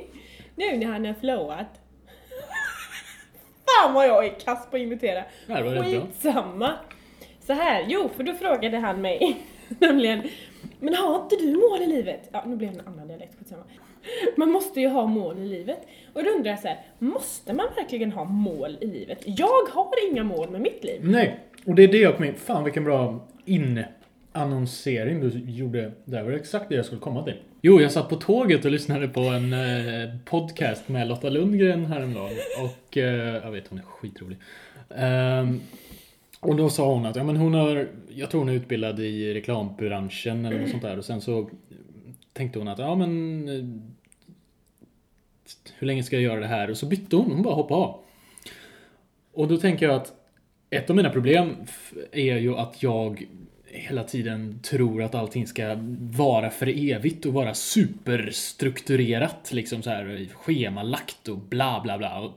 nu 0.56 0.78
när 0.78 0.86
han 0.86 1.06
har 1.06 1.14
förlorat. 1.14 1.81
Fan 3.82 3.94
vad 3.94 4.08
jag 4.08 4.26
är 4.26 4.30
kass 4.30 4.67
på 4.70 4.76
att 4.76 4.82
imitera. 4.82 5.24
Det. 5.48 5.84
Skitsamma. 5.84 6.74
Så 7.39 7.54
här, 7.54 7.86
jo 7.88 8.10
för 8.15 8.24
då 8.24 8.34
frågade 8.34 8.78
han 8.78 9.02
mig 9.02 9.38
nämligen 9.80 10.22
Men 10.80 10.96
har 10.96 11.15
inte 11.15 11.36
du 11.36 11.54
mål 11.54 11.82
i 11.82 11.88
livet? 11.88 12.30
Ja, 12.32 12.44
nu 12.48 12.56
blev 12.56 12.74
det 12.74 12.80
en 12.80 12.88
annan 12.88 13.08
dialekt, 13.08 13.39
skitsamma. 13.39 13.63
Man 14.36 14.52
måste 14.52 14.82
ju 14.82 14.88
ha 14.88 15.06
mål 15.06 15.38
i 15.38 15.46
livet. 15.46 15.88
Och 16.13 16.24
då 16.24 16.30
undrar 16.30 16.52
jag 16.52 16.60
så 16.60 16.67
här, 16.67 16.80
måste 17.00 17.54
man 17.54 17.65
verkligen 17.76 18.12
ha 18.12 18.24
mål 18.24 18.78
i 18.82 18.88
livet? 18.88 19.20
Jag 19.26 19.67
har 19.72 20.12
inga 20.12 20.24
mål 20.24 20.50
med 20.50 20.62
mitt 20.62 20.84
liv. 20.84 21.02
Nej, 21.04 21.39
och 21.65 21.76
det 21.76 21.84
är 21.84 21.88
det 21.88 21.98
jag 21.98 22.15
kom 22.15 22.26
in. 22.26 22.36
Fan 22.36 22.63
vilken 22.63 22.84
bra 22.84 23.28
Annonsering 24.32 25.20
du 25.20 25.52
gjorde. 25.52 25.91
Det 26.06 26.24
var 26.24 26.32
exakt 26.32 26.70
det 26.70 26.76
jag 26.76 26.86
skulle 26.86 27.02
komma 27.02 27.24
till. 27.24 27.36
Jo, 27.62 27.82
jag 27.82 27.91
satt 27.91 28.10
på 28.10 28.15
tåget 28.15 28.65
och 28.65 28.72
lyssnade 28.72 29.08
på 29.08 29.22
en 29.22 29.54
eh, 29.54 30.15
podcast 30.26 30.89
med 30.89 31.08
Lotta 31.08 31.30
Lundgren 31.30 31.86
häromdagen. 31.86 32.38
Och 32.63 32.98
eh, 32.98 33.44
jag 33.44 33.52
vet, 33.52 33.67
hon 33.67 33.80
är 33.80 33.84
skitrolig. 33.84 34.38
Um, 34.89 35.62
och 36.39 36.56
då 36.56 36.70
sa 36.70 36.94
hon 36.94 37.06
att 37.06 37.15
ja, 37.15 37.24
men 37.24 37.38
hon 37.38 37.54
har, 37.54 37.88
jag 38.10 38.30
tror 38.30 38.41
hon 38.41 38.50
är 38.50 38.54
utbildad 38.54 39.00
i 39.00 39.34
reklambranschen 39.34 40.46
eller 40.46 40.60
något 40.60 40.70
sånt 40.70 40.84
där. 40.84 40.98
Och 40.98 41.06
sen 41.06 41.22
så 41.22 41.50
tänkte 42.34 42.60
hon 42.60 42.67
att 42.67 42.80
ja 42.80 42.96
men 42.96 43.50
eh, 43.50 43.65
hur 45.80 45.88
länge 45.88 46.04
ska 46.04 46.15
jag 46.15 46.24
göra 46.24 46.39
det 46.39 46.48
här? 46.48 46.70
Och 46.70 46.78
så 46.78 46.86
bytte 46.86 47.15
hon, 47.15 47.32
hon 47.32 47.44
bara 47.44 47.56
hoppade 47.56 47.82
av. 47.82 48.00
Och 49.34 49.48
då 49.48 49.58
tänker 49.58 49.86
jag 49.86 49.96
att 49.96 50.13
ett 50.70 50.89
av 50.89 50.96
mina 50.96 51.10
problem 51.10 51.56
är 52.12 52.38
ju 52.38 52.56
att 52.56 52.84
jag 52.84 53.28
hela 53.74 54.04
tiden 54.04 54.60
tror 54.64 55.04
att 55.04 55.16
allting 55.16 55.48
ska 55.48 55.78
vara 56.00 56.50
för 56.50 56.92
evigt 56.92 57.26
och 57.26 57.34
vara 57.34 57.54
superstrukturerat, 57.54 59.52
liksom 59.54 59.82
så 59.82 59.90
här 59.90 60.28
schemalagt 60.34 61.28
och 61.28 61.38
bla 61.38 61.82
bla 61.84 61.98
bla. 61.98 62.20
Och 62.20 62.32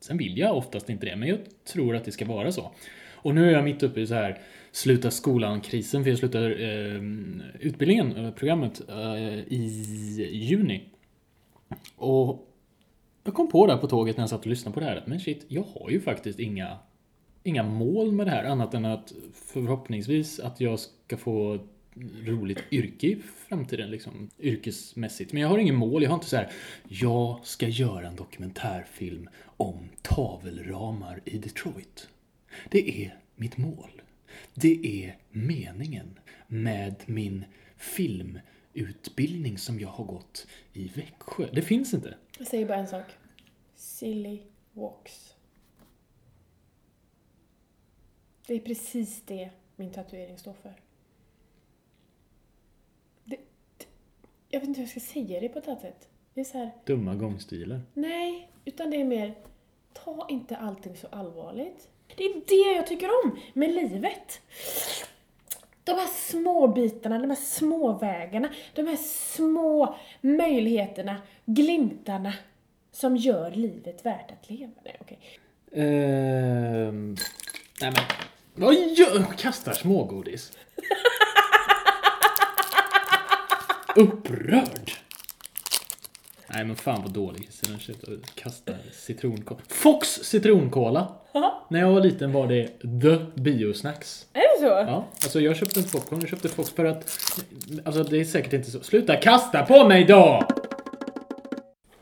sen 0.00 0.18
vill 0.18 0.38
jag 0.38 0.56
oftast 0.56 0.90
inte 0.90 1.06
det, 1.06 1.16
men 1.16 1.28
jag 1.28 1.38
tror 1.72 1.96
att 1.96 2.04
det 2.04 2.12
ska 2.12 2.24
vara 2.24 2.52
så. 2.52 2.70
Och 3.12 3.34
nu 3.34 3.48
är 3.48 3.52
jag 3.52 3.64
mitt 3.64 3.82
uppe 3.82 4.00
i 4.00 4.06
så 4.06 4.14
här 4.14 4.38
sluta 4.72 5.10
skolan-krisen, 5.10 6.02
för 6.02 6.10
jag 6.10 6.18
slutar 6.18 6.50
eh, 6.50 7.02
utbildningen, 7.60 8.16
eh, 8.16 8.30
programmet, 8.30 8.82
eh, 8.88 9.38
i 9.38 10.28
juni. 10.32 10.84
Och 11.96 12.52
jag 13.24 13.34
kom 13.34 13.48
på 13.48 13.66
där 13.66 13.76
på 13.76 13.86
tåget 13.86 14.16
när 14.16 14.22
jag 14.22 14.30
satt 14.30 14.40
och 14.40 14.46
lyssnade 14.46 14.74
på 14.74 14.80
det 14.80 14.86
här 14.86 14.96
att 14.96 15.06
men 15.06 15.20
shit, 15.20 15.44
jag 15.48 15.62
har 15.62 15.90
ju 15.90 16.00
faktiskt 16.00 16.38
inga, 16.38 16.78
inga 17.46 17.62
mål 17.62 18.12
med 18.12 18.26
det 18.26 18.30
här 18.30 18.44
annat 18.44 18.74
än 18.74 18.84
att 18.84 19.12
förhoppningsvis 19.34 20.40
att 20.40 20.60
jag 20.60 20.78
ska 20.78 21.16
få 21.16 21.54
ett 21.54 21.60
roligt 22.24 22.62
yrke 22.70 23.06
i 23.06 23.22
framtiden 23.48 23.90
liksom 23.90 24.30
yrkesmässigt. 24.38 25.32
Men 25.32 25.42
jag 25.42 25.48
har 25.48 25.58
inget 25.58 25.74
mål, 25.74 26.02
jag 26.02 26.10
har 26.10 26.14
inte 26.14 26.26
så 26.26 26.36
här 26.36 26.52
jag 26.88 27.46
ska 27.46 27.68
göra 27.68 28.06
en 28.06 28.16
dokumentärfilm 28.16 29.28
om 29.56 29.88
tavelramar 30.02 31.20
i 31.24 31.38
Detroit. 31.38 32.08
Det 32.70 33.04
är 33.04 33.18
mitt 33.36 33.56
mål. 33.56 34.02
Det 34.54 35.04
är 35.04 35.16
meningen 35.30 36.18
med 36.46 36.94
min 37.06 37.44
filmutbildning 37.76 39.58
som 39.58 39.80
jag 39.80 39.88
har 39.88 40.04
gått 40.04 40.46
i 40.72 40.88
Växjö. 40.94 41.48
Det 41.52 41.62
finns 41.62 41.94
inte. 41.94 42.14
Jag 42.38 42.46
säger 42.46 42.66
bara 42.66 42.78
en 42.78 42.88
sak. 42.88 43.06
Silly 43.76 44.38
walks. 44.72 45.35
Det 48.46 48.54
är 48.54 48.60
precis 48.60 49.22
det 49.26 49.50
min 49.76 49.90
tatuering 49.92 50.38
står 50.38 50.52
för. 50.52 50.74
Det, 53.24 53.36
det, 53.78 53.86
jag 54.48 54.60
vet 54.60 54.68
inte 54.68 54.80
hur 54.80 54.84
jag 54.86 54.90
ska 54.90 55.00
säga 55.00 55.40
det 55.40 55.48
på 55.48 55.58
ett 55.58 55.68
annat 55.68 55.80
sätt. 55.80 56.08
Det 56.34 56.40
är 56.40 56.44
så 56.44 56.58
här, 56.58 56.70
Dumma 56.84 57.14
gångstilar. 57.14 57.80
nej, 57.94 58.50
utan 58.64 58.90
det 58.90 59.00
är 59.00 59.04
mer, 59.04 59.34
ta 59.92 60.26
inte 60.30 60.56
allting 60.56 60.96
så 60.96 61.06
allvarligt. 61.10 61.88
Det 62.16 62.24
är 62.24 62.34
det 62.48 62.76
jag 62.76 62.86
tycker 62.86 63.08
om 63.24 63.38
med 63.52 63.74
livet. 63.74 64.40
De 65.84 65.92
här 65.92 66.06
små 66.06 66.66
bitarna, 66.68 67.18
de 67.18 67.30
här 67.30 67.36
små 67.36 67.92
vägarna, 67.92 68.48
de 68.74 68.82
här 68.86 68.96
små 68.96 69.96
möjligheterna, 70.20 71.16
glimtarna 71.44 72.32
som 72.92 73.16
gör 73.16 73.50
livet 73.50 74.06
värt 74.06 74.30
att 74.30 74.50
leva. 74.50 74.72
Nej, 74.84 74.96
okej. 75.00 75.18
Ehm, 75.72 77.16
nej 77.80 77.92
men, 77.92 78.02
vad 78.56 78.74
gör 78.74 79.24
Kastar 79.38 79.72
smågodis. 79.72 80.52
Upprörd. 83.96 84.92
Nej 86.48 86.64
men 86.64 86.76
fan 86.76 87.02
vad 87.02 87.10
dålig 87.12 87.48
jag 87.68 88.18
kastar 88.34 88.78
citronkola. 88.92 89.60
Fox 89.68 90.08
citronkola. 90.08 91.12
När 91.70 91.80
jag 91.80 91.92
var 91.92 92.00
liten 92.00 92.32
var 92.32 92.46
det 92.46 92.66
the 93.02 93.40
biosnacks. 93.40 94.26
Är 94.32 94.40
det 94.40 94.60
så? 94.60 94.66
Ja, 94.66 95.06
alltså 95.22 95.40
jag 95.40 95.56
köpte 95.56 95.80
inte 95.80 95.92
popcorn, 95.92 96.20
jag 96.20 96.30
köpte 96.30 96.48
Fox 96.48 96.70
för 96.70 96.84
att... 96.84 97.18
Alltså 97.84 98.02
det 98.02 98.20
är 98.20 98.24
säkert 98.24 98.52
inte 98.52 98.70
så. 98.70 98.80
Sluta 98.80 99.16
kasta 99.16 99.62
på 99.62 99.88
mig 99.88 100.04
då! 100.04 100.46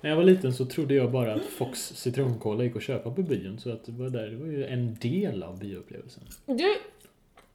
När 0.04 0.10
jag 0.10 0.16
var 0.16 0.24
liten 0.24 0.52
så 0.52 0.64
trodde 0.64 0.94
jag 0.94 1.10
bara 1.10 1.34
att 1.34 1.44
Fox 1.44 1.80
citronkola 1.80 2.64
gick 2.64 2.76
att 2.76 2.82
köpa 2.82 3.10
på 3.10 3.22
bion. 3.22 3.58
Så 3.58 3.72
att 3.72 3.84
det 3.84 3.92
var, 3.92 4.08
där, 4.10 4.26
det 4.26 4.36
var 4.36 4.46
ju 4.46 4.66
en 4.66 4.94
del 4.94 5.42
av 5.42 5.58
bioupplevelsen. 5.58 6.22
Du, 6.46 6.76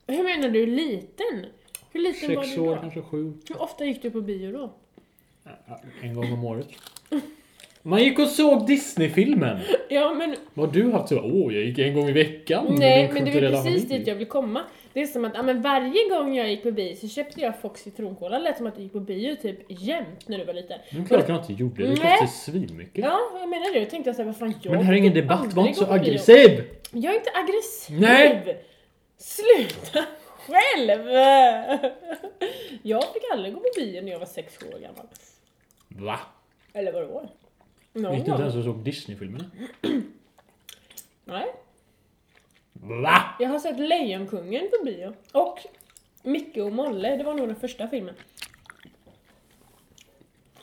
hur 0.08 0.24
menar 0.24 0.50
du 0.50 0.66
liten? 0.66 1.46
Hur 1.92 2.00
liten 2.00 2.36
var 2.36 2.44
Sex 2.44 2.56
du 2.56 2.62
år, 2.62 2.76
då? 2.76 2.82
kanske 2.82 3.02
sju. 3.02 3.34
Hur 3.50 3.62
ofta 3.62 3.86
gick 3.86 4.02
du 4.02 4.12
på 4.12 4.22
bio 4.22 4.52
då? 4.52 4.74
En 6.02 6.14
gång 6.14 6.34
om 6.34 6.46
året. 6.46 6.68
Man 7.82 8.04
gick 8.04 8.20
och 8.20 8.28
såg 8.28 8.68
Disney-filmen. 8.68 9.60
Ja 9.90 10.14
men 10.14 10.36
Vad 10.54 10.68
har 10.68 10.74
du 10.74 10.92
haft 10.92 11.10
så? 11.10 11.20
Åh, 11.20 11.54
jag 11.54 11.64
gick 11.64 11.80
en 11.80 11.94
gång 11.94 12.10
i 12.10 12.12
veckan 12.12 12.66
nej, 12.70 13.12
men 13.14 13.26
det 13.26 13.32
är 13.32 13.34
kulturella 13.34 13.64
precis 13.64 13.82
familj. 13.84 14.00
dit 14.00 14.08
jag 14.08 14.16
vill 14.16 14.28
komma. 14.28 14.62
Det 14.94 15.02
är 15.02 15.06
som 15.06 15.26
att 15.26 15.34
ja, 15.36 15.44
men 15.44 15.62
varje 15.62 16.10
gång 16.10 16.36
jag 16.36 16.50
gick 16.50 16.64
på 16.64 16.72
bio 16.72 16.96
så 16.96 17.08
köpte 17.08 17.42
jag 17.42 17.62
Fox 17.62 17.82
citronkola. 17.82 18.38
Det 18.38 18.44
lät 18.44 18.58
som 18.58 18.68
att 18.68 18.76
du 18.76 18.82
gick 18.82 18.94
på 18.94 19.00
bio 19.00 19.36
typ 19.36 19.60
jämt 19.68 20.28
när 20.28 20.38
du 20.38 20.44
var 20.44 20.54
liten. 20.54 20.80
Men 20.92 21.06
klart 21.06 21.30
jag 21.30 21.38
inte 21.38 21.54
gjorde 21.54 21.84
det. 21.84 21.90
Det 21.90 21.96
kostade 21.96 22.28
svinmycket. 22.28 23.06
Ja, 23.06 23.20
jag 23.40 23.50
menar 23.50 23.74
det. 23.74 23.80
Jag 23.80 23.90
tänkte 23.90 24.14
såhär, 24.14 24.26
vad 24.26 24.38
fan 24.38 24.54
jag 24.62 24.72
Men 24.74 24.84
här 24.84 24.94
är 24.94 24.98
ingen 24.98 25.14
debatt, 25.14 25.54
var 25.54 25.68
inte 25.68 25.80
så 25.80 25.92
aggressiv! 25.92 26.64
Jag 26.92 27.14
är 27.14 27.18
inte 27.18 27.32
aggressiv! 27.34 28.00
Nej. 28.00 28.64
Sluta 29.18 30.06
själv! 30.38 31.08
Jag 32.82 33.04
fick 33.14 33.24
aldrig 33.34 33.54
gå 33.54 33.60
på 33.60 33.70
bio 33.76 34.02
när 34.02 34.12
jag 34.12 34.20
var 34.20 34.26
6 34.26 34.58
år 34.64 34.80
gammal. 34.80 35.08
Va? 35.88 36.20
Eller 36.74 36.92
vadå? 36.94 37.30
Någon 37.94 38.16
Gick 38.16 38.26
du 38.26 38.32
inte 38.32 38.32
gång. 38.32 38.40
ens 38.40 38.56
och 38.56 38.64
såg 38.64 38.84
Disney-filmerna? 38.84 39.46
Nej. 41.26 41.46
Va? 42.74 43.22
Jag 43.40 43.50
har 43.50 43.60
sett 43.60 43.80
Lejonkungen 43.80 44.70
på 44.78 44.86
bio. 44.86 45.14
Och 45.32 45.60
Micke 46.24 46.58
och 46.58 46.72
Molle, 46.72 47.16
det 47.16 47.24
var 47.24 47.34
nog 47.34 47.48
den 47.48 47.56
första 47.56 47.88
filmen. 47.88 48.16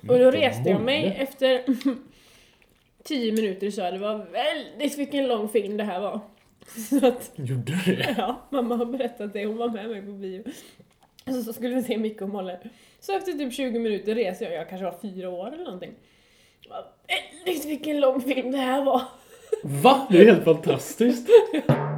Och 0.09 0.19
då 0.19 0.31
reste 0.31 0.71
jag 0.71 0.81
mig 0.83 1.17
efter 1.19 1.63
10 3.05 3.33
minuter 3.33 3.71
så 3.71 3.81
det 3.81 3.99
var 3.99 4.19
väldigt 4.33 4.99
vilken 4.99 5.29
lång 5.29 5.49
film 5.49 5.77
det 5.77 5.85
här 5.85 6.01
var. 6.01 6.21
Så 6.91 7.07
att, 7.07 7.33
Gjorde 7.35 7.73
du 7.87 7.97
det? 7.97 8.15
ja, 8.19 8.47
mamma 8.51 8.77
har 8.77 8.87
berättat 8.87 9.33
det, 9.33 9.47
hon 9.47 9.57
var 9.57 9.69
med 9.69 9.89
mig 9.91 10.03
på 10.03 10.13
bio. 10.13 10.45
Så, 11.27 11.43
så 11.43 11.53
skulle 11.53 11.75
vi 11.75 11.83
se 11.83 11.99
Micke 11.99 12.23
och 12.23 12.29
Molle. 12.29 12.59
Så 13.01 13.17
efter 13.17 13.33
typ 13.33 13.53
20 13.55 13.79
minuter 13.79 14.15
reser 14.15 14.45
jag, 14.45 14.55
jag 14.55 14.69
kanske 14.69 14.85
var 14.85 14.99
fyra 15.03 15.31
år 15.31 15.47
eller 15.53 15.65
någonting. 15.65 15.95
Var 16.69 16.85
Väldigt 17.45 17.65
vilken 17.65 18.01
lång 18.01 18.21
film 18.21 18.53
det 18.53 18.59
här 18.59 18.85
var. 18.85 19.03
Va? 19.63 20.07
Det 20.11 20.19
är 20.19 20.25
helt 20.25 20.45
fantastiskt. 20.45 21.29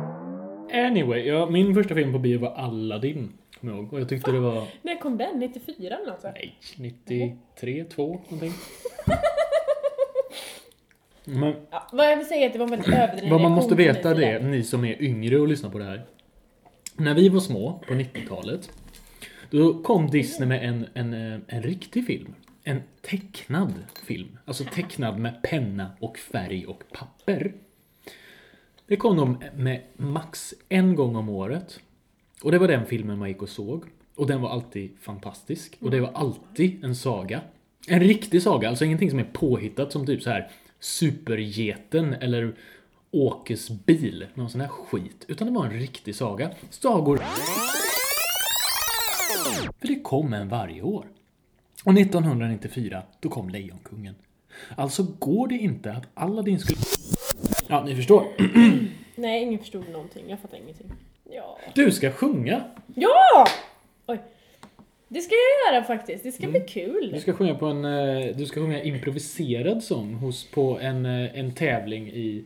Anyway, 0.73 1.27
ja, 1.27 1.51
min 1.51 1.75
första 1.75 1.95
film 1.95 2.13
på 2.13 2.19
bio 2.19 2.39
var 2.39 2.51
Aladdin. 2.51 3.33
Kommer 3.61 3.73
jag 3.73 3.83
ihåg. 3.83 3.93
Och 3.93 4.01
jag 4.01 4.09
tyckte 4.09 4.33
det 4.33 4.41
var... 4.41 4.65
När 4.83 5.01
kom 5.01 5.19
den? 5.19 5.39
94 5.39 5.97
eller 5.97 6.07
något? 6.07 6.23
Nej, 6.23 6.59
93, 6.77 7.85
2 7.85 8.21
någonting. 8.29 8.53
Men 11.25 11.55
Ja, 11.71 11.89
vad 11.93 12.07
jag 12.11 12.17
vill 12.17 12.27
säga 12.27 12.43
är 12.43 12.47
att 12.47 12.53
det 12.53 12.59
var 12.59 12.67
en 12.67 12.71
väldigt 12.71 12.89
överdriven 12.89 13.31
vad 13.31 13.41
man 13.41 13.53
måste 13.53 13.75
veta 13.75 14.15
det, 14.15 14.39
sida. 14.39 14.51
ni 14.51 14.63
som 14.63 14.85
är 14.85 15.03
yngre 15.03 15.39
och 15.41 15.49
lyssnar 15.49 15.71
på 15.71 15.79
det 15.79 15.85
här. 15.85 16.07
När 16.97 17.15
vi 17.15 17.29
var 17.29 17.41
små, 17.41 17.83
på 17.89 17.95
90-talet, 17.95 18.71
då 19.51 19.83
kom 19.83 20.11
Disney 20.11 20.49
med 20.49 20.69
en, 20.69 20.87
en, 20.95 21.33
eh, 21.33 21.41
en 21.47 21.63
riktig 21.63 22.07
film. 22.07 22.35
En 22.65 22.83
tecknad 23.03 23.75
film. 24.07 24.39
Alltså 24.45 24.65
tecknad 24.65 25.19
med 25.19 25.43
penna 25.43 25.91
och 26.01 26.19
färg 26.19 26.67
och 26.67 26.83
papper. 26.93 27.53
Det 28.89 28.97
kom 28.97 29.17
de 29.17 29.45
med 29.57 29.83
max 29.97 30.55
en 30.69 30.95
gång 30.95 31.17
om 31.17 31.29
året. 31.29 31.81
Och 32.43 32.53
det 32.53 32.59
var 32.59 32.69
den 32.69 32.87
filmen 32.87 33.19
man 33.19 33.29
gick 33.29 33.43
och 33.43 33.49
såg. 33.49 33.85
Och 34.15 34.27
den 34.27 34.41
var 34.41 34.51
alltid 34.51 34.91
fantastisk. 35.01 35.77
Och 35.81 35.91
det 35.91 36.01
var 36.01 36.11
alltid 36.15 36.85
en 36.85 36.97
saga. 36.97 37.41
En 37.89 38.01
riktig 38.01 38.43
saga, 38.43 38.69
alltså 38.69 38.85
ingenting 38.85 39.11
som 39.11 39.19
är 39.19 39.29
påhittat 39.33 39.93
som 39.93 40.07
typ 40.07 40.23
så 40.23 40.31
här 40.31 40.51
Supergeten 40.81 42.15
eller 42.15 42.55
Åkes 43.11 43.71
bil, 43.71 44.27
någon 44.35 44.51
sån 44.51 44.61
här 44.61 44.69
skit. 44.69 45.25
Utan 45.29 45.47
det 45.47 45.55
var 45.55 45.67
en 45.67 45.73
riktig 45.73 46.15
saga. 46.15 46.51
Sagor. 46.71 47.17
För 49.81 49.89
det 49.89 50.01
kom 50.03 50.33
en 50.33 50.49
varje 50.49 50.83
år. 50.83 51.07
Och 51.85 51.93
1994, 51.99 53.03
då 53.21 53.29
kom 53.29 53.49
Lejonkungen. 53.49 54.15
Alltså 54.77 55.07
går 55.19 55.49
det 55.49 55.55
inte 55.55 55.93
att 55.93 56.07
Aladdin 56.15 56.59
skulle... 56.59 56.98
Ja, 57.69 57.85
ni 57.85 57.97
förstår. 57.97 58.25
Nej, 59.15 59.43
ingen 59.43 59.59
förstod 59.59 59.89
någonting. 59.89 60.25
Jag 60.29 60.41
fattar 60.41 60.59
ingenting. 60.59 60.93
Ja. 61.31 61.59
Du 61.75 61.93
ska 61.93 62.11
sjunga. 62.11 62.65
Ja! 62.95 63.47
Oj. 64.07 64.19
Det 65.09 65.21
ska 65.21 65.35
jag 65.35 65.75
göra 65.75 65.85
faktiskt. 65.85 66.25
Det 66.25 66.33
ska 66.33 66.49
bli 66.49 66.61
kul. 66.61 67.03
Mm. 67.03 67.13
Du 67.13 67.21
ska 67.21 67.33
sjunga 67.33 67.55
på 67.55 67.67
en, 67.67 67.85
eh, 67.85 68.37
du 68.37 68.47
ska 68.47 68.61
sjunga 68.61 68.83
improviserad 68.83 69.85
sång 69.85 70.15
hos, 70.15 70.51
på 70.51 70.79
en, 70.81 71.07
eh, 71.07 71.39
en 71.39 71.55
tävling 71.55 72.09
i, 72.09 72.45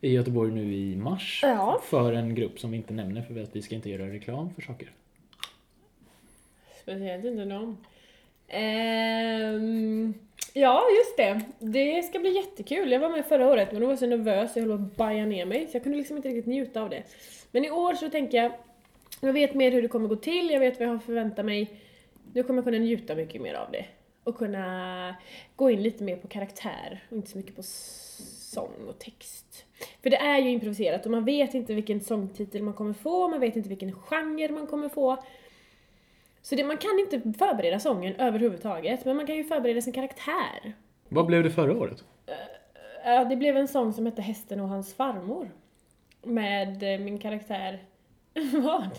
i 0.00 0.12
Göteborg 0.12 0.52
nu 0.52 0.74
i 0.74 0.96
mars. 0.96 1.40
Ja. 1.42 1.80
För 1.84 2.12
en 2.12 2.34
grupp 2.34 2.58
som 2.58 2.70
vi 2.70 2.76
inte 2.76 2.94
nämner 2.94 3.22
för 3.22 3.42
att 3.42 3.56
vi 3.56 3.62
ska 3.62 3.74
inte 3.74 3.90
göra 3.90 4.12
reklam 4.12 4.54
för 4.54 4.62
saker. 4.62 4.92
Speciellt 6.82 7.24
inte 7.24 7.44
någon. 7.44 7.76
Ehm, 8.48 10.14
ja, 10.52 10.84
just 10.98 11.16
det. 11.16 11.40
Det 11.58 12.02
ska 12.02 12.18
bli 12.18 12.36
jättekul. 12.36 12.92
Jag 12.92 13.00
var 13.00 13.08
med 13.08 13.26
förra 13.26 13.48
året 13.48 13.72
men 13.72 13.80
då 13.80 13.86
var 13.86 13.92
jag 13.92 13.98
så 13.98 14.06
nervös 14.06 14.56
jag 14.56 14.62
höll 14.62 14.78
på 14.78 14.84
att 14.84 14.96
baja 14.96 15.26
ner 15.26 15.44
mig. 15.44 15.66
Så 15.66 15.76
jag 15.76 15.82
kunde 15.82 15.98
liksom 15.98 16.16
inte 16.16 16.28
riktigt 16.28 16.46
njuta 16.46 16.82
av 16.82 16.90
det. 16.90 17.02
Men 17.50 17.64
i 17.64 17.70
år 17.70 17.94
så 17.94 18.10
tänker 18.10 18.38
jag, 18.38 18.52
jag 19.20 19.32
vet 19.32 19.54
mer 19.54 19.70
hur 19.70 19.82
det 19.82 19.88
kommer 19.88 20.08
gå 20.08 20.16
till, 20.16 20.50
jag 20.50 20.60
vet 20.60 20.78
vad 20.78 20.88
jag 20.88 20.92
har 20.92 20.98
förväntat 20.98 21.44
mig. 21.44 21.80
Nu 22.32 22.42
kommer 22.42 22.58
jag 22.58 22.64
kunna 22.64 22.78
njuta 22.78 23.14
mycket 23.14 23.42
mer 23.42 23.54
av 23.54 23.70
det. 23.72 23.84
Och 24.24 24.36
kunna 24.36 25.14
gå 25.56 25.70
in 25.70 25.82
lite 25.82 26.04
mer 26.04 26.16
på 26.16 26.28
karaktär 26.28 27.04
och 27.08 27.16
inte 27.16 27.30
så 27.30 27.38
mycket 27.38 27.56
på 27.56 27.62
sång 27.62 28.88
och 28.88 28.98
text. 28.98 29.64
För 30.02 30.10
det 30.10 30.16
är 30.16 30.38
ju 30.38 30.50
improviserat 30.50 31.04
och 31.04 31.10
man 31.10 31.24
vet 31.24 31.54
inte 31.54 31.74
vilken 31.74 32.00
sångtitel 32.00 32.62
man 32.62 32.74
kommer 32.74 32.92
få, 32.92 33.28
man 33.28 33.40
vet 33.40 33.56
inte 33.56 33.68
vilken 33.68 33.92
genre 33.92 34.48
man 34.52 34.66
kommer 34.66 34.88
få. 34.88 35.24
Så 36.42 36.54
det, 36.54 36.64
man 36.64 36.76
kan 36.76 36.98
inte 36.98 37.20
förbereda 37.38 37.80
sången 37.80 38.14
överhuvudtaget, 38.16 39.04
men 39.04 39.16
man 39.16 39.26
kan 39.26 39.36
ju 39.36 39.44
förbereda 39.44 39.80
sin 39.80 39.92
karaktär. 39.92 40.74
Vad 41.08 41.26
blev 41.26 41.42
det 41.42 41.50
förra 41.50 41.78
året? 41.78 42.04
Ja, 43.04 43.24
det 43.24 43.36
blev 43.36 43.56
en 43.56 43.68
sång 43.68 43.92
som 43.92 44.06
hette 44.06 44.22
Hästen 44.22 44.60
och 44.60 44.68
hans 44.68 44.94
farmor. 44.94 45.50
Med 46.22 46.94
eh, 46.94 47.00
min 47.00 47.18
karaktär... 47.18 47.82
Vad? 48.52 48.98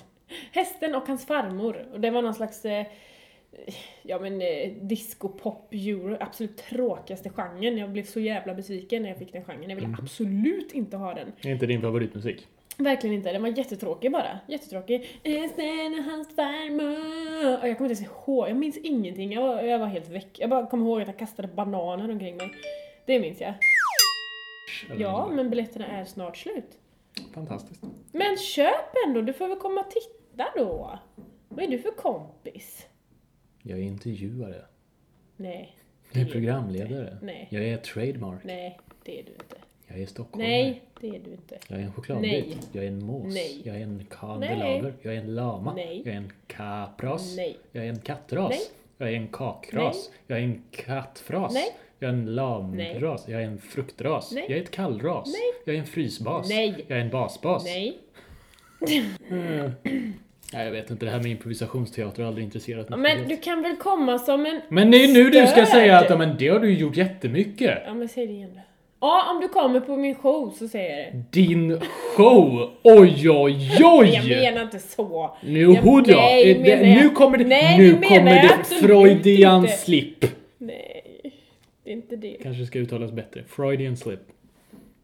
Hästen 0.52 0.96
och 0.96 1.08
hans 1.08 1.26
farmor. 1.26 1.86
Och 1.94 2.00
det 2.00 2.10
var 2.10 2.22
någon 2.22 2.34
slags... 2.34 2.66
Ja 4.02 4.20
men 4.20 4.42
eh, 4.42 4.72
disco, 4.82 5.30
pop, 5.30 5.74
euro. 5.74 6.18
Absolut 6.20 6.58
tråkigaste 6.58 7.30
genren. 7.30 7.78
Jag 7.78 7.92
blev 7.92 8.04
så 8.04 8.20
jävla 8.20 8.54
besviken 8.54 9.02
när 9.02 9.10
jag 9.10 9.18
fick 9.18 9.34
den 9.34 9.44
genren. 9.44 9.70
Jag 9.70 9.76
ville 9.76 9.96
absolut 10.00 10.72
inte 10.72 10.98
ha 10.98 11.14
den. 11.14 11.32
Är 11.42 11.52
inte 11.52 11.66
din 11.66 11.82
favoritmusik? 11.82 12.48
Verkligen 12.78 13.16
inte. 13.16 13.32
Den 13.32 13.42
var 13.42 13.50
jättetråkig 13.50 14.12
bara. 14.12 14.40
Jättetråkig. 14.48 15.20
Hästen 15.24 15.96
och 16.00 16.04
hans 16.04 16.36
farmor. 16.36 17.62
Och 17.62 17.68
jag 17.68 17.78
kommer 17.78 17.90
inte 17.90 18.04
ens 18.04 18.14
ihåg. 18.26 18.50
Jag 18.50 18.58
minns 18.58 18.78
ingenting. 18.78 19.32
Jag 19.34 19.42
var, 19.42 19.62
jag 19.62 19.80
var 19.80 19.88
helt 19.88 20.10
väck. 20.10 20.40
Jag 20.40 20.50
bara 20.50 20.66
kommer 20.66 20.86
ihåg 20.86 21.02
att 21.02 21.08
jag 21.08 21.20
kastade 21.20 21.48
bananer 21.48 22.12
omkring 22.12 22.38
mig. 22.38 22.52
Det 23.06 23.20
minns 23.20 23.42
jag. 23.42 23.54
Ja, 24.98 25.30
men 25.34 25.50
biljetterna 25.50 25.88
är 25.88 26.06
snart 26.06 26.38
slut. 26.38 26.78
Fantastiskt. 27.34 27.84
Men 28.12 28.38
köp 28.38 28.96
ändå, 29.08 29.22
du 29.22 29.34
får 29.34 29.48
väl 29.48 29.58
komma 29.58 29.82
och 29.82 29.92
titta 29.92 30.46
då. 30.56 31.00
Vad 31.50 31.66
är 31.66 31.68
du 31.68 31.80
för 31.80 31.92
kompis? 31.92 32.88
Jag 33.64 33.80
är 33.80 33.84
intervjuare. 33.84 34.66
Nej. 35.36 35.76
Jag 36.12 36.22
är 36.22 36.32
programledare. 36.32 37.18
Nej. 37.22 37.48
Jag 37.52 37.64
är 37.64 37.78
trademark. 37.78 38.44
Nej, 38.44 38.80
det 39.04 39.20
är 39.20 39.24
du 39.24 39.32
inte. 39.32 39.56
Jag 39.94 40.02
är 40.02 40.06
stockholmare. 40.06 40.50
Nej, 40.52 40.82
det 41.02 41.08
är 41.08 41.20
du 41.26 41.32
inte. 41.32 41.58
Jag 41.68 41.80
är 41.80 41.84
en 41.84 41.94
chokladbit. 41.94 42.32
Nej. 42.32 42.58
Jag 42.72 42.84
är 42.84 42.88
en 42.88 43.06
mås. 43.06 43.34
Nej. 43.34 43.62
Jag 43.64 43.76
är 43.76 43.82
en 43.82 44.06
kandelaber. 44.20 44.94
Jag 45.02 45.14
är 45.14 45.18
en 45.20 45.36
lama. 45.36 45.74
Nej. 45.74 46.02
Jag 46.06 46.14
är 46.14 46.18
en 46.18 46.32
kapras. 46.48 47.34
Nej. 47.38 47.58
Jag 47.72 47.86
är 47.86 47.90
en 47.90 48.00
kattras. 48.00 48.50
Nej. 48.50 48.60
Jag 48.98 49.10
är 49.10 49.14
en 49.14 49.28
kakras. 49.28 50.10
Jag 50.28 50.38
är 50.40 50.44
en 50.44 50.62
kattfras. 50.72 51.54
Nej. 51.54 51.76
Jag 52.00 52.10
är 52.10 52.14
en 52.14 52.36
lamras. 52.36 53.28
Jag 53.28 53.42
är 53.42 53.46
en 53.46 53.58
fruktras. 53.58 54.32
Nej. 54.32 54.46
Jag 54.50 54.58
är 54.58 54.64
ett 54.64 54.72
kallras. 54.72 55.26
Nej. 55.28 55.62
Jag 55.66 55.76
är 55.76 55.80
en 55.80 55.86
frysbas. 55.86 56.50
Nej. 56.50 56.86
Jag 56.88 56.98
är 56.98 57.02
en 57.02 57.10
basbas. 57.10 57.64
Nej. 57.66 57.98
Eh, 58.82 59.72
Nej, 60.54 60.66
jag 60.66 60.72
vet 60.72 60.90
inte, 60.92 61.06
det 61.06 61.12
här 61.12 61.18
med 61.20 61.32
improvisationsteater 61.32 62.22
har 62.22 62.28
aldrig 62.28 62.46
intresserat 62.46 62.90
mig. 62.90 63.00
Men 63.00 63.28
du 63.28 63.38
kan 63.38 63.62
väl 63.62 63.76
komma 63.76 64.20
som 64.20 64.46
en... 64.46 64.62
Men 64.70 64.92
det 64.92 64.98
är 65.04 65.14
nu 65.14 65.30
du 65.30 65.48
ska 65.48 65.48
Stöd. 65.48 65.68
säga 65.68 65.98
att 66.00 66.10
ja, 66.10 66.18
men 66.18 66.38
det 66.38 66.48
har 66.48 66.60
du 66.60 66.74
gjort 66.74 66.98
jättemycket. 66.98 67.78
Ja 67.86 67.94
men 67.94 68.10
säg 68.10 68.28
det 68.28 68.34
igen 68.34 68.50
då. 68.56 68.62
Ja, 69.02 69.32
om 69.36 69.42
du 69.42 69.48
kommer 69.48 69.80
på 69.80 69.96
min 69.98 70.16
show 70.16 70.54
så 70.60 70.68
säger 70.68 70.98
jag 71.04 71.14
det. 71.14 71.24
Din 71.32 71.80
show! 72.18 72.70
Oj, 72.84 73.30
oj, 73.30 73.70
oj! 73.84 74.10
Jag 74.14 74.26
menar 74.28 74.62
inte 74.62 74.80
så. 74.80 75.38
Nu 75.44 75.66
hudda! 75.66 76.16
nej, 76.16 76.52
Eh, 76.52 76.64
det- 76.64 76.70
jag- 76.70 77.04
Nu 77.04 77.10
kommer 77.10 77.38
det, 77.38 77.44
nej, 77.44 77.78
nu 77.78 77.92
det 77.94 78.08
kommer 78.08 78.32
det 78.32 78.64
Freudian 78.88 79.62
inte. 79.62 79.74
slip. 79.78 80.26
Nej, 80.58 81.04
det 81.84 81.90
är 81.90 81.94
inte 81.94 82.16
det. 82.16 82.38
Kanske 82.44 82.66
ska 82.66 82.80
uttalas 82.80 83.12
bättre. 83.12 83.44
Freudian 83.48 83.98
slip. 83.98 84.20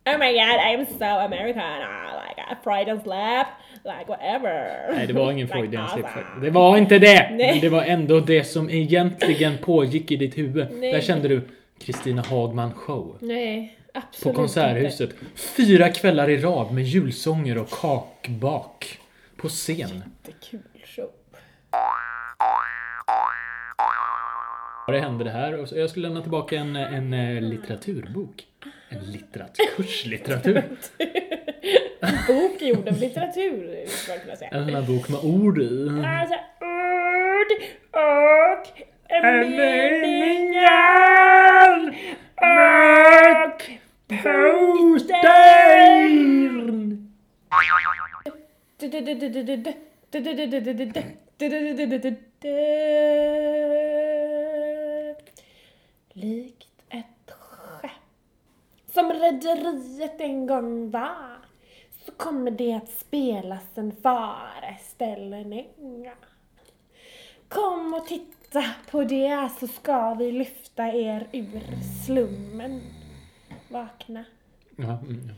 Oh 0.05 0.17
my 0.19 0.33
god, 0.33 0.59
I'm 0.59 0.85
so 0.97 1.03
American. 1.05 1.61
I 1.63 2.29
like 2.29 2.41
a 2.51 2.55
Freudian 2.63 3.01
slap. 3.01 3.47
Like 3.83 4.05
whatever. 4.07 4.93
Nej, 4.95 5.07
det 5.07 5.13
var 5.13 5.31
ingen 5.31 5.47
Like 5.47 5.53
Freudian 5.53 5.89
slip. 5.89 6.05
awesome. 6.05 6.45
Det 6.45 6.49
var 6.49 6.77
inte 6.77 6.99
det! 6.99 7.29
Nej. 7.31 7.51
Men 7.51 7.59
det 7.61 7.69
var 7.69 7.83
ändå 7.83 8.19
det 8.19 8.43
som 8.43 8.69
egentligen 8.69 9.53
pågick 9.57 10.11
i 10.11 10.15
ditt 10.15 10.37
huvud. 10.37 10.67
Nej. 10.73 10.91
Där 10.91 11.01
kände 11.01 11.27
du 11.27 11.41
Kristina 11.79 12.21
Hagman 12.29 12.73
show. 12.73 13.17
Nej, 13.19 13.73
På 14.01 14.07
absolut 14.07 14.35
Konserthuset. 14.35 15.09
Fyra 15.35 15.89
kvällar 15.89 16.29
i 16.29 16.37
rad 16.37 16.73
med 16.73 16.83
julsånger 16.83 17.57
och 17.57 17.69
kakbak. 17.69 18.99
På 19.37 19.49
scen. 19.49 19.79
inte. 19.79 20.31
Kul 20.49 20.59
show. 20.85 21.09
Det 24.87 24.99
hände 24.99 25.23
det 25.23 25.29
här. 25.29 25.67
Jag 25.77 25.89
skulle 25.89 26.07
lämna 26.07 26.21
tillbaka 26.21 26.55
en, 26.55 26.75
en 26.75 27.13
eh, 27.13 27.41
litteraturbok. 27.41 28.47
En 28.89 29.11
litteratur, 29.11 29.65
kurslitteratur. 29.75 30.63
Bok 32.27 32.61
gjord 32.61 32.87
av 32.87 32.97
litteratur, 32.99 33.85
skulle 33.87 34.19
kunna 34.19 34.35
säga. 34.35 34.51
En 34.51 34.85
bok 34.85 35.09
med 35.09 35.19
ord 35.23 35.61
i. 35.61 35.89
Alltså, 35.89 36.35
ord 36.61 37.51
och 37.91 38.67
meningar 39.57 40.77
och 42.35 43.61
Postern! 44.07 45.17
Likt 56.13 56.67
ett 56.89 57.31
skepp 57.31 57.91
som 58.93 59.11
rederiet 59.13 60.21
en 60.21 60.47
gång 60.47 60.91
var 60.91 61.37
så 62.05 62.11
kommer 62.11 62.51
det 62.51 62.73
att 62.73 62.89
spelas 62.89 63.77
en 63.77 63.91
föreställning. 63.91 65.67
Kom 67.47 67.93
och 67.93 68.07
titta 68.07 68.63
på 68.91 69.03
det 69.03 69.49
så 69.59 69.67
ska 69.67 70.13
vi 70.13 70.31
lyfta 70.31 70.87
er 70.87 71.27
ur 71.31 71.61
slummen. 72.05 72.96
Vakna. 73.69 74.23
Ja, 74.75 74.83
mm. 74.83 75.31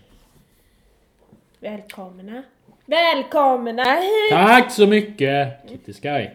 Välkomna. 1.60 2.44
Välkomna 2.86 3.84
hit! 3.84 4.32
Tack 4.32 4.72
så 4.72 4.88
mycket 4.88 5.70
Kitty 5.70 5.94
Sky. 5.94 6.30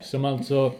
Som 0.00 0.24
alltså 0.24 0.72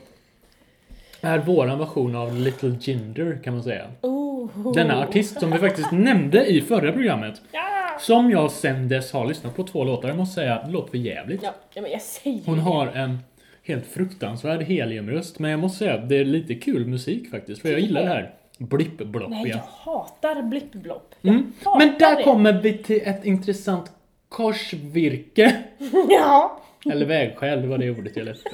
är 1.20 1.38
våran 1.38 1.78
version 1.78 2.16
av 2.16 2.36
Little 2.36 2.76
Ginger 2.80 3.38
kan 3.44 3.54
man 3.54 3.62
säga. 3.62 3.86
Oh. 4.00 4.72
Denna 4.74 5.02
artist 5.02 5.40
som 5.40 5.50
vi 5.50 5.58
faktiskt 5.58 5.92
nämnde 5.92 6.46
i 6.46 6.60
förra 6.60 6.92
programmet. 6.92 7.42
Ja! 7.52 7.96
Som 8.00 8.30
jag 8.30 8.50
sen 8.50 8.88
dess 8.88 9.12
har 9.12 9.26
lyssnat 9.26 9.56
på 9.56 9.64
två 9.64 9.84
låtar. 9.84 10.08
Jag 10.08 10.16
måste 10.16 10.34
säga, 10.34 10.62
det 10.64 10.70
låter 10.70 10.90
för 10.90 10.98
jävligt. 10.98 11.42
Ja, 11.42 11.82
men 11.82 11.90
jag 11.90 12.02
säger 12.02 12.46
Hon 12.46 12.58
har 12.58 12.86
en 12.86 13.18
helt 13.62 13.86
fruktansvärd 13.86 14.62
heliumröst. 14.62 15.38
Men 15.38 15.50
jag 15.50 15.60
måste 15.60 15.78
säga, 15.78 15.96
det 15.96 16.16
är 16.16 16.24
lite 16.24 16.54
kul 16.54 16.86
musik 16.86 17.30
faktiskt. 17.30 17.62
För 17.62 17.68
jag 17.68 17.80
gillar 17.80 18.02
det 18.02 18.08
här 18.08 18.34
blipp-blopp 18.58 19.30
Nej, 19.30 19.48
jag 19.48 19.58
hatar 19.58 20.42
blippblopp. 20.42 21.14
Mm. 21.22 21.52
Men 21.78 21.94
där 21.98 22.16
det. 22.16 22.22
kommer 22.22 22.52
vi 22.52 22.78
till 22.78 23.00
ett 23.04 23.24
intressant 23.24 23.92
korsvirke. 24.28 25.62
Ja! 26.08 26.60
Eller 26.90 27.06
vägskäl, 27.06 27.62
det 27.62 27.68
var 27.68 27.78
det 27.78 27.90
ordet 27.90 28.16
jag 28.16 28.24
lette. 28.24 28.50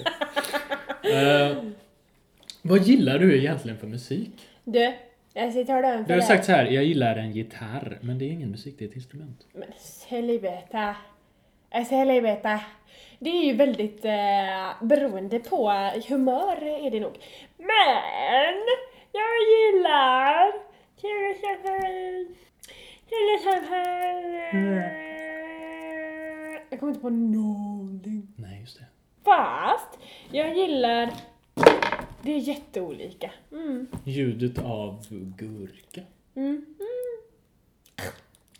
uh, 1.50 1.56
vad 2.62 2.78
gillar 2.82 3.18
du 3.18 3.38
egentligen 3.38 3.78
för 3.78 3.86
musik? 3.86 4.30
Du, 4.64 4.92
jag 5.34 5.52
ska 5.52 5.64
tala 5.64 5.94
om 5.94 5.98
Du 5.98 6.04
för 6.04 6.12
har 6.12 6.18
dig. 6.18 6.26
sagt 6.26 6.44
så 6.44 6.52
här, 6.52 6.64
jag 6.66 6.84
gillar 6.84 7.16
en 7.16 7.32
gitarr, 7.32 7.98
men 8.00 8.18
det 8.18 8.24
är 8.24 8.30
ingen 8.30 8.50
musik, 8.50 8.74
det 8.78 8.84
är 8.84 8.88
ett 8.88 8.96
instrument. 8.96 9.46
Men 9.52 9.68
helvete. 10.08 10.94
Alltså 11.70 11.94
helvete. 11.94 12.60
Det 13.18 13.30
är 13.30 13.44
ju 13.44 13.52
väldigt 13.52 14.04
eh, 14.04 14.86
beroende 14.86 15.38
på 15.38 15.70
humör 16.08 16.62
är 16.86 16.90
det 16.90 17.00
nog. 17.00 17.12
Men 17.58 18.54
jag 19.12 19.34
gillar 19.52 20.52
till 21.00 21.30
exempel 21.30 22.26
till 23.08 23.34
exempel 23.36 24.34
Jag 26.70 26.80
kommer 26.80 26.92
inte 26.92 27.02
på 27.02 27.10
någonting. 27.10 28.28
Nej, 28.36 28.60
just 28.60 28.78
det. 28.78 28.86
Fast 29.24 29.98
jag 30.30 30.56
gillar 30.56 31.14
det 32.22 32.32
är 32.32 32.38
jätteolika. 32.38 33.30
Mm. 33.52 33.86
Ljudet 34.04 34.58
av 34.58 35.06
gurka. 35.10 36.00
Mm. 36.34 36.66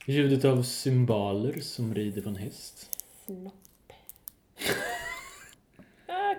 Ljudet 0.06 0.44
av 0.44 0.62
cymbaler 0.62 1.60
som 1.60 1.94
rider 1.94 2.22
på 2.22 2.28
en 2.28 2.36
häst. 2.36 2.98
Snopp. 3.24 3.54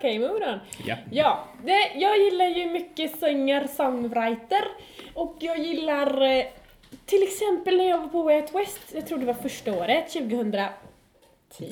Okej, 0.01 0.19
move 0.19 0.45
on. 0.51 0.59
Ja. 0.85 0.95
Ja, 1.11 1.43
det, 1.65 1.91
jag 1.95 2.17
gillar 2.17 2.45
ju 2.45 2.65
mycket 2.65 3.19
singer-songwriter 3.19 4.63
och 5.13 5.35
jag 5.39 5.59
gillar 5.59 6.21
eh, 6.21 6.45
till 7.05 7.23
exempel 7.23 7.77
när 7.77 7.89
jag 7.89 7.97
var 7.97 8.07
på 8.07 8.23
Way 8.23 8.41
Out 8.41 8.55
West, 8.55 8.79
jag 8.93 9.07
tror 9.07 9.17
det 9.17 9.25
var 9.25 9.33
första 9.33 9.73
året, 9.73 10.09
2010. 10.09 10.67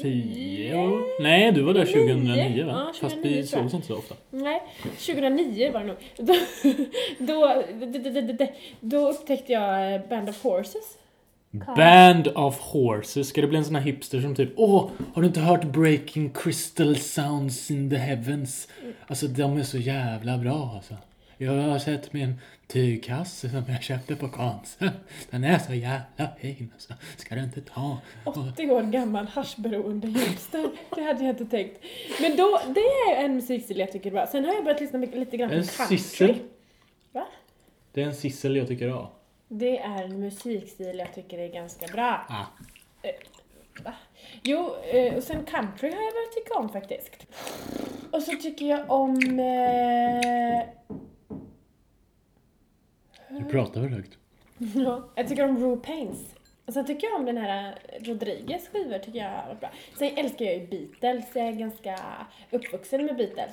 Tio? 0.01 1.01
Nej, 1.19 1.51
du 1.51 1.61
var 1.61 1.73
där 1.73 1.85
2009 1.85 2.65
va? 2.65 2.71
Ja, 2.71 2.85
Fast 3.01 3.15
2009 3.15 3.41
vi 3.41 3.47
tror 3.47 3.61
jag. 3.63 3.71
sågs 3.71 3.73
inte 3.73 3.87
så 3.87 3.97
ofta. 3.97 4.15
Nej, 4.29 4.61
2009 4.83 5.71
var 5.71 5.79
det 5.79 5.85
nog. 5.85 5.97
Då, 6.17 6.33
då, 7.19 7.63
då, 7.99 8.09
då, 8.21 8.21
då, 8.33 8.47
då 8.79 9.09
upptäckte 9.09 9.53
jag 9.53 9.93
eh, 9.93 10.01
Band 10.09 10.29
of 10.29 10.43
Horses. 10.43 10.97
Band 11.51 12.27
of 12.27 12.59
Horses, 12.59 13.27
ska 13.27 13.41
det 13.41 13.47
bli 13.47 13.57
en 13.57 13.65
sån 13.65 13.75
här 13.75 13.81
hipster 13.81 14.21
som 14.21 14.35
typ 14.35 14.53
Åh, 14.55 14.89
har 15.13 15.21
du 15.21 15.27
inte 15.27 15.39
hört 15.39 15.63
Breaking 15.63 16.29
Crystal 16.29 16.95
Sounds 16.95 17.71
in 17.71 17.89
the 17.89 17.95
Heavens? 17.95 18.67
Alltså 19.07 19.27
de 19.27 19.57
är 19.57 19.63
så 19.63 19.77
jävla 19.77 20.37
bra 20.37 20.71
alltså. 20.75 20.93
Jag 21.37 21.51
har 21.51 21.79
sett 21.79 22.13
min 22.13 22.33
tygkasse 22.67 23.49
som 23.49 23.63
jag 23.67 23.83
köpte 23.83 24.15
på 24.15 24.29
Konsum. 24.29 24.89
Den 25.29 25.43
är 25.43 25.59
så 25.59 25.73
jävla 25.73 26.35
fin 26.41 26.71
alltså. 26.73 26.93
Ska 27.17 27.35
du 27.35 27.43
inte 27.43 27.61
ta? 27.61 27.97
Och, 28.23 28.37
80 28.37 28.71
år 28.71 28.81
gammal 28.83 29.27
haschberoende 29.27 30.07
hipster. 30.07 30.69
Det 30.95 31.01
hade 31.01 31.23
jag 31.23 31.33
inte 31.33 31.45
tänkt. 31.45 31.83
Men 32.21 32.37
då, 32.37 32.61
det 32.67 33.11
är 33.11 33.25
en 33.25 33.35
musikstil 33.35 33.79
jag 33.79 33.91
tycker 33.91 34.09
är 34.09 34.11
bra. 34.11 34.27
Sen 34.27 34.45
har 34.45 34.53
jag 34.53 34.63
börjat 34.63 34.81
lyssna 34.81 34.99
mycket, 34.99 35.19
lite 35.19 35.37
grann 35.37 35.49
på 35.49 35.55
en 35.55 35.63
country. 35.63 35.97
sissel. 35.97 36.35
Va? 37.11 37.25
Det 37.93 38.01
är 38.01 38.05
en 38.05 38.15
sissel 38.15 38.55
jag 38.55 38.67
tycker 38.67 38.93
om. 38.93 39.07
Det 39.51 39.79
är 39.79 40.03
en 40.03 40.19
musikstil 40.19 40.99
jag 40.99 41.13
tycker 41.13 41.37
är 41.39 41.47
ganska 41.47 41.87
bra. 41.87 42.25
Ah. 42.29 42.45
Va? 43.83 43.93
Jo, 44.43 44.75
eh, 44.93 45.15
och 45.15 45.23
sen 45.23 45.45
country 45.45 45.91
har 45.91 46.01
jag 46.01 46.13
börjat 46.13 46.31
tycka 46.33 46.53
om 46.59 46.69
faktiskt. 46.69 47.27
Och 48.11 48.23
så 48.23 48.31
tycker 48.31 48.65
jag 48.65 48.91
om... 48.91 49.39
Eh, 49.39 50.63
Du 53.29 53.45
pratar 53.45 53.81
väl 53.81 53.89
högt? 53.93 54.17
ja, 54.75 55.09
jag 55.15 55.27
tycker 55.27 55.43
om 55.43 55.57
Rue 55.57 55.77
Pains. 55.77 56.35
Och 56.65 56.73
sen 56.73 56.85
tycker 56.85 57.07
jag 57.07 57.19
om 57.19 57.25
den 57.25 57.37
här 57.37 57.79
Rodriguez 57.99 58.67
skivor 58.69 58.99
tycker 58.99 59.19
jag 59.19 59.45
varit 59.47 59.59
bra. 59.59 59.69
Sen 59.97 60.17
älskar 60.17 60.45
jag 60.45 60.55
ju 60.55 60.67
Beatles, 60.67 61.25
jag 61.35 61.47
är 61.47 61.51
ganska 61.51 61.99
uppvuxen 62.51 63.05
med 63.05 63.15
Beatles. 63.17 63.51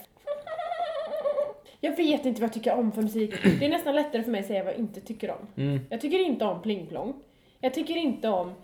Jag 1.81 1.97
vet 1.97 2.27
inte 2.27 2.41
vad 2.41 2.49
jag 2.49 2.55
tycker 2.55 2.75
om 2.75 2.93
för 2.93 3.03
musik. 3.03 3.35
Det 3.61 3.67
är 3.67 3.69
nästan 3.69 3.95
lättare 3.95 4.23
för 4.23 4.31
mig 4.31 4.41
att 4.41 4.47
säga 4.47 4.65
vad 4.65 4.73
jag 4.73 4.81
inte 4.81 5.01
tycker 5.01 5.31
om. 5.31 5.47
Mm. 5.57 5.81
Jag 5.91 6.01
tycker 6.01 6.19
inte 6.19 6.45
om 6.45 6.63
pling 6.63 6.87
plong. 6.87 7.15
Jag 7.61 7.75
tycker 7.75 7.97
inte 7.97 8.29
om 8.29 8.55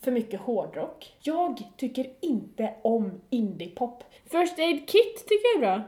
för 0.00 0.10
mycket 0.10 0.40
hårdrock. 0.40 1.16
Jag 1.22 1.62
tycker 1.76 2.06
inte 2.20 2.74
om 2.82 3.20
indiepop. 3.30 4.04
First 4.24 4.58
Aid 4.58 4.88
Kit 4.88 5.26
tycker 5.28 5.48
jag 5.54 5.56
är 5.56 5.60
bra. 5.60 5.84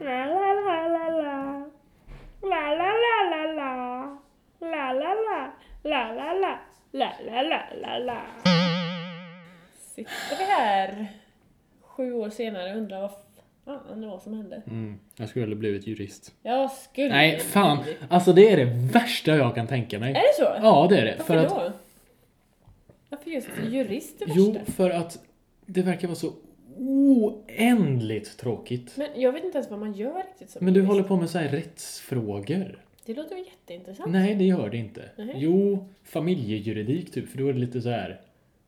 La 0.00 0.26
la 0.26 0.54
la 0.54 0.88
la 0.88 1.08
la. 1.08 1.70
La 2.42 2.74
la 2.74 2.92
la 3.02 3.30
la 3.30 3.52
la. 3.52 4.18
La 4.60 4.92
la 4.92 5.14
la. 5.14 5.52
La 5.82 6.12
la 6.12 6.32
la. 6.32 6.58
La 6.92 7.12
la 7.26 7.42
la 7.42 7.62
la 7.82 7.98
la. 7.98 8.20
Sitter 9.94 10.36
vi 10.38 10.44
här 10.44 11.06
sju 11.82 12.12
år 12.12 12.30
senare 12.30 12.70
och 12.72 12.76
undrar 12.78 13.00
vad 13.00 13.10
fan 13.88 14.00
det 14.00 14.06
var 14.06 14.18
som 14.18 14.34
hände. 14.34 14.62
Mm. 14.66 14.98
Jag 15.16 15.28
skulle 15.28 15.46
ha 15.46 15.54
blivit 15.54 15.86
jurist. 15.86 16.34
Jag 16.42 16.70
skulle... 16.72 17.08
Nej, 17.08 17.38
fan. 17.38 17.78
Alltså 18.08 18.32
det 18.32 18.50
är 18.52 18.56
det 18.56 18.64
värsta 18.92 19.36
jag 19.36 19.54
kan 19.54 19.66
tänka 19.66 19.98
mig. 19.98 20.10
Är 20.10 20.14
det 20.14 20.34
så? 20.36 20.66
Ja, 20.66 20.86
det 20.90 20.98
är 20.98 21.04
det. 21.04 21.14
Varför 21.18 21.34
För 21.34 21.44
att 21.44 21.50
då? 21.50 21.72
Varför 23.08 23.30
just 23.30 23.48
jurist 23.70 24.18
det 24.18 24.24
Jo, 24.28 24.52
värsta? 24.52 24.72
för 24.72 24.90
att 24.90 25.18
det 25.66 25.82
verkar 25.82 26.08
vara 26.08 26.16
så 26.16 26.32
oändligt 26.78 28.36
tråkigt. 28.38 28.92
Men 28.96 29.08
jag 29.16 29.32
vet 29.32 29.44
inte 29.44 29.58
ens 29.58 29.70
vad 29.70 29.78
man 29.80 29.92
gör 29.92 30.22
riktigt 30.28 30.50
som 30.50 30.64
Men 30.64 30.74
du 30.74 30.80
jurist. 30.80 30.92
håller 30.92 31.02
på 31.08 31.16
med 31.16 31.30
så 31.30 31.38
här 31.38 31.48
rättsfrågor. 31.48 32.78
Det 33.06 33.14
låter 33.14 33.34
väl 33.34 33.44
jätteintressant? 33.44 34.12
Nej, 34.12 34.34
det 34.34 34.44
gör 34.44 34.70
det 34.70 34.76
inte. 34.76 35.02
Nej. 35.16 35.34
Jo, 35.36 35.88
familjejuridik 36.04 37.12
typ, 37.12 37.28
för 37.28 37.38
då 37.38 37.48
är 37.48 37.52
det 37.52 37.58
lite 37.58 37.82
så 37.82 37.90
här 37.90 38.20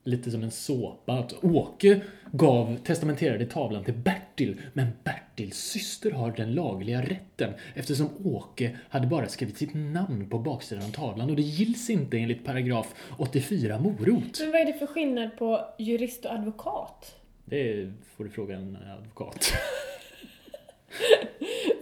lite 0.05 0.31
som 0.31 0.43
en 0.43 0.51
såpa. 0.51 1.13
Att 1.13 1.45
Åke 1.45 2.01
gav, 2.33 2.77
testamenterade 2.77 3.47
tavlan 3.47 3.85
till 3.85 3.95
Bertil, 3.95 4.61
men 4.73 4.87
Bertils 5.05 5.57
syster 5.57 6.11
har 6.11 6.31
den 6.31 6.55
lagliga 6.55 7.03
rätten 7.03 7.53
eftersom 7.75 8.09
Åke 8.25 8.79
hade 8.89 9.07
bara 9.07 9.29
skrivit 9.29 9.59
sitt 9.59 9.75
namn 9.75 10.29
på 10.31 10.39
baksidan 10.39 10.85
av 10.85 10.91
tavlan 10.91 11.31
och 11.31 11.37
det 11.37 11.43
gills 11.43 11.91
inte 11.91 12.19
enligt 12.19 12.45
paragraf 12.45 12.95
84 13.19 13.79
morot. 13.79 14.41
Men 14.41 14.53
vad 14.53 14.61
är 14.61 14.67
det 14.67 14.73
för 14.73 14.87
skillnad 14.87 15.37
på 15.39 15.61
jurist 15.79 16.25
och 16.25 16.33
advokat? 16.33 17.15
Det 17.45 17.93
får 18.17 18.25
du 18.25 18.31
fråga 18.31 18.57
en 18.57 18.79
advokat. 18.99 19.53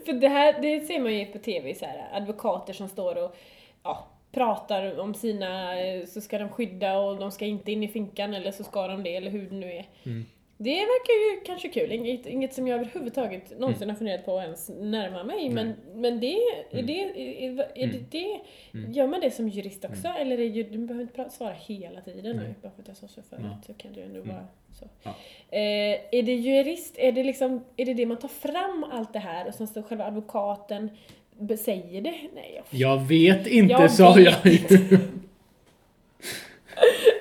För 0.06 0.12
det 0.12 0.28
här, 0.28 0.62
det 0.62 0.80
ser 0.80 1.00
man 1.00 1.14
ju 1.14 1.26
på 1.26 1.38
TV, 1.38 1.74
så 1.74 1.84
här, 1.84 2.08
advokater 2.12 2.72
som 2.72 2.88
står 2.88 3.24
och 3.24 3.36
ja, 3.82 4.08
pratar 4.32 5.00
om 5.00 5.14
sina, 5.14 5.72
så 6.06 6.20
ska 6.20 6.38
de 6.38 6.48
skydda 6.48 6.98
och 6.98 7.18
de 7.18 7.30
ska 7.30 7.44
inte 7.46 7.72
in 7.72 7.82
i 7.82 7.88
finkan 7.88 8.34
eller 8.34 8.50
så 8.52 8.64
ska 8.64 8.86
de 8.88 9.02
det, 9.02 9.16
eller 9.16 9.30
hur 9.30 9.50
det 9.50 9.56
nu 9.56 9.72
är. 9.72 9.86
Mm. 10.06 10.24
Det 10.62 10.70
verkar 10.74 11.34
ju 11.36 11.40
kanske 11.46 11.68
kul, 11.68 11.92
inget, 11.92 12.26
inget 12.26 12.54
som 12.54 12.68
jag 12.68 12.80
överhuvudtaget 12.80 13.58
någonsin 13.58 13.88
har 13.88 13.96
funderat 13.96 14.24
på 14.24 14.38
att 14.38 14.44
ens 14.44 14.68
närma 14.68 15.24
mig, 15.24 15.50
men, 15.50 15.74
men 15.94 16.20
det, 16.20 16.34
är 16.34 16.64
Mm. 16.72 16.86
det, 16.86 17.02
är, 17.02 17.08
är 17.16 17.84
Mm. 17.84 17.90
det, 17.92 18.18
det 18.18 18.40
Mm. 18.78 18.92
gör 18.92 19.06
man 19.06 19.20
det 19.20 19.30
som 19.30 19.48
jurist 19.48 19.84
också? 19.84 20.08
Eller 20.08 20.38
är 20.40 20.44
ju, 20.44 20.62
du 20.62 20.78
behöver 20.78 21.02
inte 21.02 21.30
svara 21.30 21.52
hela 21.66 22.00
tiden 22.00 22.36
nu, 22.36 22.54
bara 22.62 22.70
för 22.72 22.82
att 22.82 22.88
jag 22.88 22.96
sa 22.96 23.08
så 23.08 23.22
förut, 23.22 23.42
Ja. 23.44 23.58
så 23.66 23.74
kan 23.74 23.92
du 23.92 24.02
ändå 24.02 24.20
Mm. 24.20 24.28
vara 24.28 24.46
så. 24.72 24.84
Ja. 25.02 25.10
Eh, 25.50 25.98
är 26.18 26.22
det 26.22 26.34
jurist, 26.34 26.98
är 26.98 27.12
det 27.12 27.24
liksom, 27.24 27.64
är 27.76 27.84
det 27.86 27.94
det 27.94 28.06
man 28.06 28.16
tar 28.18 28.28
fram 28.28 28.84
allt 28.92 29.12
det 29.12 29.18
här 29.18 29.48
och 29.48 29.54
sen 29.54 29.66
står 29.66 29.82
själva 29.82 30.04
advokaten 30.04 30.90
säger 31.56 32.02
det? 32.02 32.14
Nej, 32.34 32.62
jag 32.70 32.80
Jag 32.80 33.06
vet 33.06 33.46
inte, 33.46 33.72
Jag 33.72 33.90
sa 33.90 34.14
vet. 34.14 34.70
jag. 34.70 34.80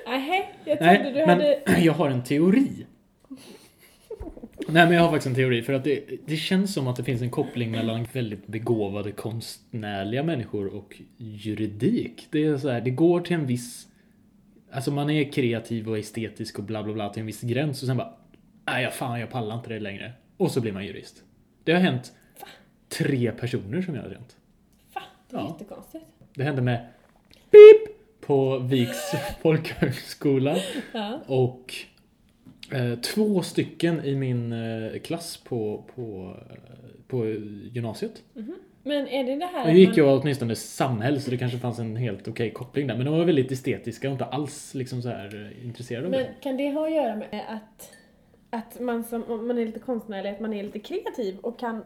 Nähä, 0.05 0.43
jag 0.65 0.77
trodde 0.79 0.93
Nej, 1.03 1.13
du 1.13 1.19
men 1.19 1.29
hade... 1.29 1.59
jag 1.83 1.93
har 1.93 2.09
en 2.09 2.23
teori. 2.23 2.85
Nej, 4.67 4.85
men 4.85 4.91
jag 4.91 5.01
har 5.01 5.09
faktiskt 5.09 5.27
en 5.27 5.35
teori. 5.35 5.61
För 5.61 5.73
att 5.73 5.83
det, 5.83 6.03
det 6.25 6.35
känns 6.35 6.73
som 6.73 6.87
att 6.87 6.95
det 6.95 7.03
finns 7.03 7.21
en 7.21 7.29
koppling 7.29 7.71
mellan 7.71 8.07
väldigt 8.13 8.47
begåvade 8.47 9.11
konstnärliga 9.11 10.23
människor 10.23 10.75
och 10.75 11.01
juridik. 11.17 12.27
Det 12.31 12.45
är 12.45 12.57
så 12.57 12.69
här, 12.69 12.81
det 12.81 12.89
går 12.89 13.21
till 13.21 13.35
en 13.35 13.45
viss... 13.45 13.87
Alltså 14.71 14.91
man 14.91 15.09
är 15.09 15.31
kreativ 15.31 15.89
och 15.89 15.97
estetisk 15.97 16.59
och 16.59 16.65
bla 16.65 16.83
bla 16.83 16.93
bla 16.93 17.09
till 17.09 17.19
en 17.19 17.25
viss 17.25 17.41
gräns 17.41 17.81
och 17.81 17.87
sen 17.87 17.97
bara... 17.97 18.13
Nej, 18.65 18.91
fan 18.91 19.19
jag 19.19 19.29
pallar 19.29 19.55
inte 19.55 19.69
det 19.69 19.79
längre. 19.79 20.11
Och 20.37 20.51
så 20.51 20.61
blir 20.61 20.71
man 20.71 20.85
jurist. 20.85 21.23
Det 21.63 21.71
har 21.71 21.79
hänt 21.79 22.13
tre 22.89 23.31
personer 23.31 23.81
som 23.81 23.95
jag 23.95 24.01
har 24.01 24.09
känt. 24.09 24.35
Va? 24.93 25.01
Det 25.29 25.35
är 25.35 25.39
Ja. 25.39 25.47
jättekonstigt. 25.59 26.05
Det 26.33 26.43
hände 26.43 26.61
med 26.61 26.87
PIP 27.51 27.95
på 28.21 28.57
Viks 28.59 29.11
folkhögskola. 29.41 30.57
Ja. 30.93 31.19
Och 31.27 31.73
eh, 32.71 32.99
två 32.99 33.41
stycken 33.41 34.05
i 34.05 34.15
min 34.15 34.53
eh, 34.53 34.99
klass 34.99 35.37
på, 35.37 35.83
på, 35.95 36.35
eh, 36.49 36.55
på 37.07 37.25
gymnasiet. 37.71 38.23
Men 38.83 39.07
är 39.07 39.23
det 39.23 39.35
det 39.35 39.45
här 39.45 39.67
Nu 39.73 39.79
gick 39.79 39.89
man- 39.89 39.97
jag 39.97 40.21
åtminstone 40.21 40.55
samhäll 40.55 41.21
så 41.21 41.31
det 41.31 41.37
kanske 41.37 41.57
fanns 41.57 41.79
en 41.79 41.95
helt 41.95 42.27
okej 42.27 42.51
koppling 42.51 42.87
där. 42.87 42.95
Men 42.97 43.05
de 43.05 43.17
var 43.17 43.25
väldigt 43.25 43.51
estetiska 43.51 44.07
och 44.07 44.11
inte 44.11 44.25
alls 44.25 44.73
liksom 44.75 45.01
så 45.01 45.09
här 45.09 45.51
eh, 45.59 45.65
intresserade 45.65 46.05
av 46.05 46.11
Men 46.11 46.19
det. 46.19 46.29
kan 46.41 46.57
det 46.57 46.71
ha 46.71 46.85
att 46.87 46.93
göra 46.93 47.15
med 47.15 47.45
att, 47.49 47.91
att 48.49 48.79
man 48.79 49.03
som 49.03 49.23
om 49.23 49.47
man 49.47 49.57
är 49.57 49.65
lite 49.65 49.79
konstnärlig, 49.79 50.29
att 50.29 50.39
man 50.39 50.53
är 50.53 50.63
lite 50.63 50.79
kreativ 50.79 51.37
och 51.41 51.59
kan 51.59 51.83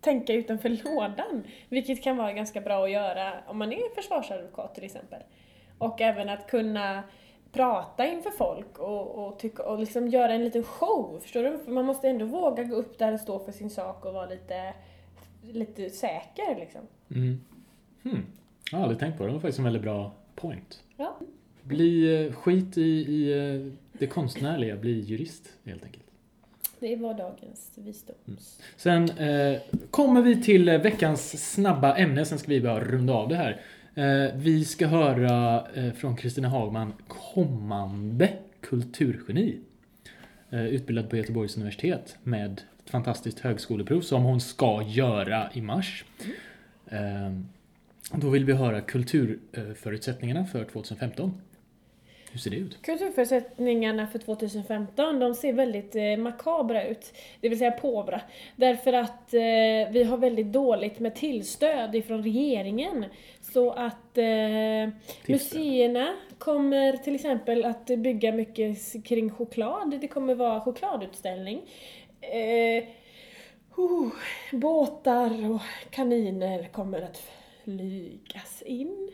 tänka 0.00 0.32
utanför 0.32 0.68
lådan? 0.68 1.44
Vilket 1.68 2.04
kan 2.04 2.16
vara 2.16 2.32
ganska 2.32 2.60
bra 2.60 2.84
att 2.84 2.90
göra 2.90 3.32
om 3.46 3.58
man 3.58 3.72
är 3.72 3.94
försvarsadvokat 3.94 4.74
till 4.74 4.84
exempel. 4.84 5.22
Och 5.78 6.00
även 6.00 6.28
att 6.28 6.50
kunna 6.50 7.02
prata 7.52 8.06
inför 8.06 8.30
folk 8.30 8.78
och, 8.78 9.26
och, 9.26 9.38
tycka, 9.38 9.62
och 9.62 9.78
liksom 9.78 10.08
göra 10.08 10.32
en 10.32 10.44
liten 10.44 10.62
show. 10.62 11.18
Förstår 11.22 11.42
du? 11.42 11.58
För 11.58 11.72
man 11.72 11.84
måste 11.84 12.08
ändå 12.08 12.26
våga 12.26 12.62
gå 12.62 12.74
upp 12.74 12.98
där 12.98 13.12
och 13.12 13.20
stå 13.20 13.38
för 13.38 13.52
sin 13.52 13.70
sak 13.70 14.04
och 14.04 14.14
vara 14.14 14.26
lite, 14.26 14.74
lite 15.42 15.90
säker 15.90 16.56
liksom. 16.60 16.80
Mm. 17.10 17.40
Hmm. 18.02 18.26
Jag 18.70 18.78
har 18.78 18.82
aldrig 18.82 19.00
tänkt 19.00 19.18
på 19.18 19.22
det. 19.22 19.28
Det 19.28 19.32
var 19.32 19.40
faktiskt 19.40 19.58
en 19.58 19.64
väldigt 19.64 19.82
bra 19.82 20.12
point. 20.34 20.84
Ja. 20.96 21.16
Bli 21.62 22.24
eh, 22.26 22.32
skit 22.32 22.78
i, 22.78 22.82
i 22.82 23.32
eh, 23.32 23.72
det 23.92 24.06
konstnärliga, 24.06 24.76
bli 24.76 25.00
jurist 25.00 25.52
helt 25.64 25.84
enkelt. 25.84 26.04
Det 26.80 26.96
var 26.96 27.14
dagens 27.14 27.70
visdom. 27.74 28.16
Sen 28.76 29.10
eh, 29.10 29.60
kommer 29.90 30.22
vi 30.22 30.42
till 30.42 30.68
eh, 30.68 30.80
veckans 30.80 31.52
snabba 31.52 31.96
ämne, 31.96 32.24
sen 32.24 32.38
ska 32.38 32.48
vi 32.48 32.60
bara 32.60 32.84
runda 32.84 33.12
av 33.12 33.28
det 33.28 33.36
här. 33.36 33.60
Eh, 33.94 34.34
vi 34.36 34.64
ska 34.64 34.86
höra 34.86 35.66
eh, 35.74 35.92
från 35.92 36.16
Kristina 36.16 36.48
Hagman, 36.48 36.92
kommande 37.08 38.32
kulturgeni. 38.60 39.58
Eh, 40.50 40.66
utbildad 40.66 41.10
på 41.10 41.16
Göteborgs 41.16 41.56
universitet 41.56 42.16
med 42.22 42.52
ett 42.84 42.90
fantastiskt 42.90 43.40
högskoleprov 43.40 44.00
som 44.00 44.22
hon 44.22 44.40
ska 44.40 44.82
göra 44.82 45.48
i 45.52 45.60
mars. 45.60 46.04
Eh, 46.86 47.32
då 48.14 48.30
vill 48.30 48.44
vi 48.44 48.52
höra 48.52 48.80
kulturförutsättningarna 48.80 50.46
för 50.46 50.64
2015. 50.64 51.40
Hur 52.32 52.38
ser 52.38 52.50
det 52.50 52.56
ut? 52.56 52.82
Kulturförutsättningarna 52.82 54.06
för 54.06 54.18
2015, 54.18 55.18
de 55.18 55.34
ser 55.34 55.52
väldigt 55.52 55.96
eh, 55.96 56.16
makabra 56.16 56.84
ut. 56.84 57.12
Det 57.40 57.48
vill 57.48 57.58
säga 57.58 57.70
påvra. 57.70 58.20
Därför 58.56 58.92
att 58.92 59.34
eh, 59.34 59.92
vi 59.92 60.04
har 60.08 60.16
väldigt 60.16 60.52
dåligt 60.52 60.98
med 60.98 61.14
tillstöd 61.14 61.94
ifrån 61.94 62.22
regeringen. 62.22 63.04
Så 63.40 63.70
att 63.70 64.18
eh, 64.18 64.88
museerna 65.26 66.14
kommer 66.38 66.92
till 66.92 67.14
exempel 67.14 67.64
att 67.64 67.86
bygga 67.86 68.32
mycket 68.32 69.04
kring 69.04 69.30
choklad. 69.30 69.98
Det 70.00 70.08
kommer 70.08 70.34
vara 70.34 70.60
chokladutställning. 70.60 71.62
Oh, 73.76 74.12
båtar 74.52 75.50
och 75.50 75.60
kaniner 75.90 76.68
kommer 76.72 77.02
att 77.02 77.22
flygas 77.64 78.62
in 78.62 79.10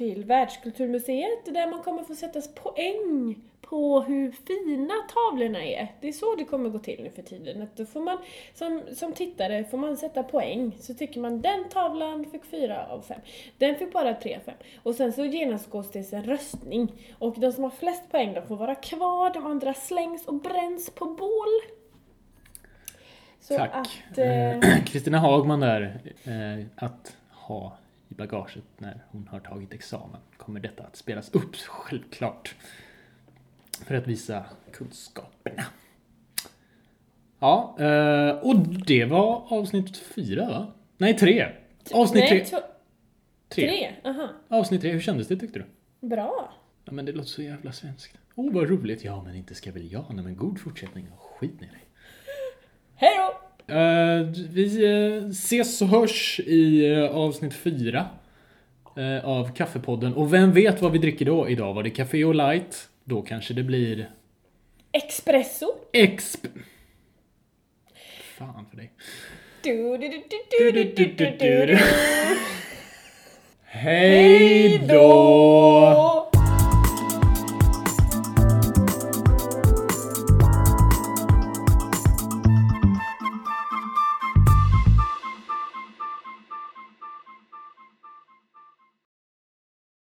till 0.00 0.24
Världskulturmuseet 0.24 1.44
där 1.44 1.70
man 1.70 1.82
kommer 1.82 2.02
få 2.02 2.14
sätta 2.14 2.40
poäng 2.40 3.36
på 3.60 4.00
hur 4.00 4.30
fina 4.30 4.94
tavlorna 5.14 5.64
är. 5.64 5.92
Det 6.00 6.08
är 6.08 6.12
så 6.12 6.34
det 6.34 6.44
kommer 6.44 6.70
gå 6.70 6.78
till 6.78 7.02
nu 7.02 7.10
för 7.10 7.22
tiden. 7.22 7.62
Att 7.62 7.76
då 7.76 7.86
får 7.86 8.00
man, 8.00 8.18
som, 8.54 8.82
som 8.94 9.12
tittare 9.12 9.64
får 9.64 9.78
man 9.78 9.96
sätta 9.96 10.22
poäng. 10.22 10.76
Så 10.80 10.94
tycker 10.94 11.20
man 11.20 11.42
den 11.42 11.68
tavlan 11.68 12.24
fick 12.32 12.44
fyra 12.44 12.86
av 12.86 13.02
fem. 13.02 13.20
Den 13.58 13.74
fick 13.74 13.92
bara 13.92 14.14
tre 14.14 14.36
av 14.36 14.40
fem. 14.40 14.54
Och 14.82 14.94
sen 14.94 15.12
så 15.12 15.24
genomgås 15.24 15.90
det 15.90 16.12
en 16.12 16.24
röstning. 16.24 16.92
Och 17.18 17.34
de 17.40 17.52
som 17.52 17.64
har 17.64 17.70
flest 17.70 18.10
poäng 18.10 18.34
de 18.34 18.46
får 18.46 18.56
vara 18.56 18.74
kvar, 18.74 19.32
de 19.34 19.46
andra 19.46 19.74
slängs 19.74 20.26
och 20.26 20.34
bränns 20.34 20.90
på 20.90 21.04
bål. 21.04 21.60
Så 23.40 23.56
Tack. 23.56 24.02
Eh, 24.18 24.24
Eh, 24.24 24.82
Kristina 24.84 25.18
Hagman 25.18 25.60
där, 25.60 26.00
eh, 26.24 26.66
att 26.76 27.16
ha 27.30 27.76
bagaget 28.20 28.64
när 28.78 29.04
hon 29.08 29.28
har 29.28 29.40
tagit 29.40 29.74
examen 29.74 30.20
kommer 30.36 30.60
detta 30.60 30.82
att 30.82 30.96
spelas 30.96 31.30
upp, 31.30 31.56
självklart. 31.56 32.54
För 33.86 33.94
att 33.94 34.06
visa 34.06 34.44
kunskaperna. 34.72 35.64
Ja, 37.38 37.76
eh, 37.78 38.30
och 38.30 38.56
det 38.86 39.04
var 39.04 39.44
avsnitt 39.48 39.96
fyra 39.96 40.48
va? 40.48 40.72
Nej, 40.98 41.16
tre. 41.18 41.48
Avsnitt 41.92 42.24
nej, 42.30 42.44
tre. 42.44 42.60
tre. 43.48 43.68
tre. 43.68 43.94
Aha. 44.04 44.28
Avsnitt 44.48 44.80
tre, 44.80 44.92
hur 44.92 45.00
kändes 45.00 45.28
det 45.28 45.36
tyckte 45.36 45.58
du? 45.58 46.06
Bra. 46.08 46.52
Ja 46.84 46.92
men 46.92 47.04
det 47.04 47.12
låter 47.12 47.28
så 47.28 47.42
jävla 47.42 47.72
svenskt. 47.72 48.18
Åh 48.34 48.46
oh, 48.46 48.52
vad 48.52 48.70
roligt. 48.70 49.04
Ja 49.04 49.22
men 49.22 49.34
inte 49.34 49.54
ska 49.54 49.72
väl 49.72 49.92
jag. 49.92 50.04
Nej 50.10 50.24
men 50.24 50.36
god 50.36 50.60
fortsättning 50.60 51.06
skit 51.18 51.60
ner 51.60 51.68
dig. 51.68 51.84
Hej 52.94 53.10
då! 53.16 53.50
Eh, 53.74 54.22
vi 54.50 54.84
eh, 54.84 55.28
ses 55.28 55.82
och 55.82 55.88
hörs 55.88 56.40
i 56.40 56.94
avsnitt 57.12 57.54
fyra 57.54 58.08
eh, 58.96 59.24
av 59.24 59.52
Kaffepodden. 59.54 60.14
Och 60.14 60.34
vem 60.34 60.52
vet 60.52 60.82
vad 60.82 60.92
vi 60.92 60.98
dricker 60.98 61.24
då? 61.24 61.48
Idag 61.48 61.74
var 61.74 61.82
det 61.82 61.90
Café 61.90 62.24
och 62.24 62.34
Light. 62.34 62.88
Då 63.04 63.22
kanske 63.22 63.54
det 63.54 63.62
blir 63.62 64.10
Espresso. 64.92 65.66
Exp... 65.92 66.46
Fan 68.38 68.66
för 68.70 68.76
dig. 68.76 68.92
Du, 69.62 69.96
du, 69.96 70.08
du, 70.08 70.08
du, 70.08 70.72
du, 70.72 70.82
du, 70.82 71.04
du, 71.04 71.36
du, 71.38 71.66
du. 71.66 71.78
Hej 73.64 74.78
då! 74.88 76.19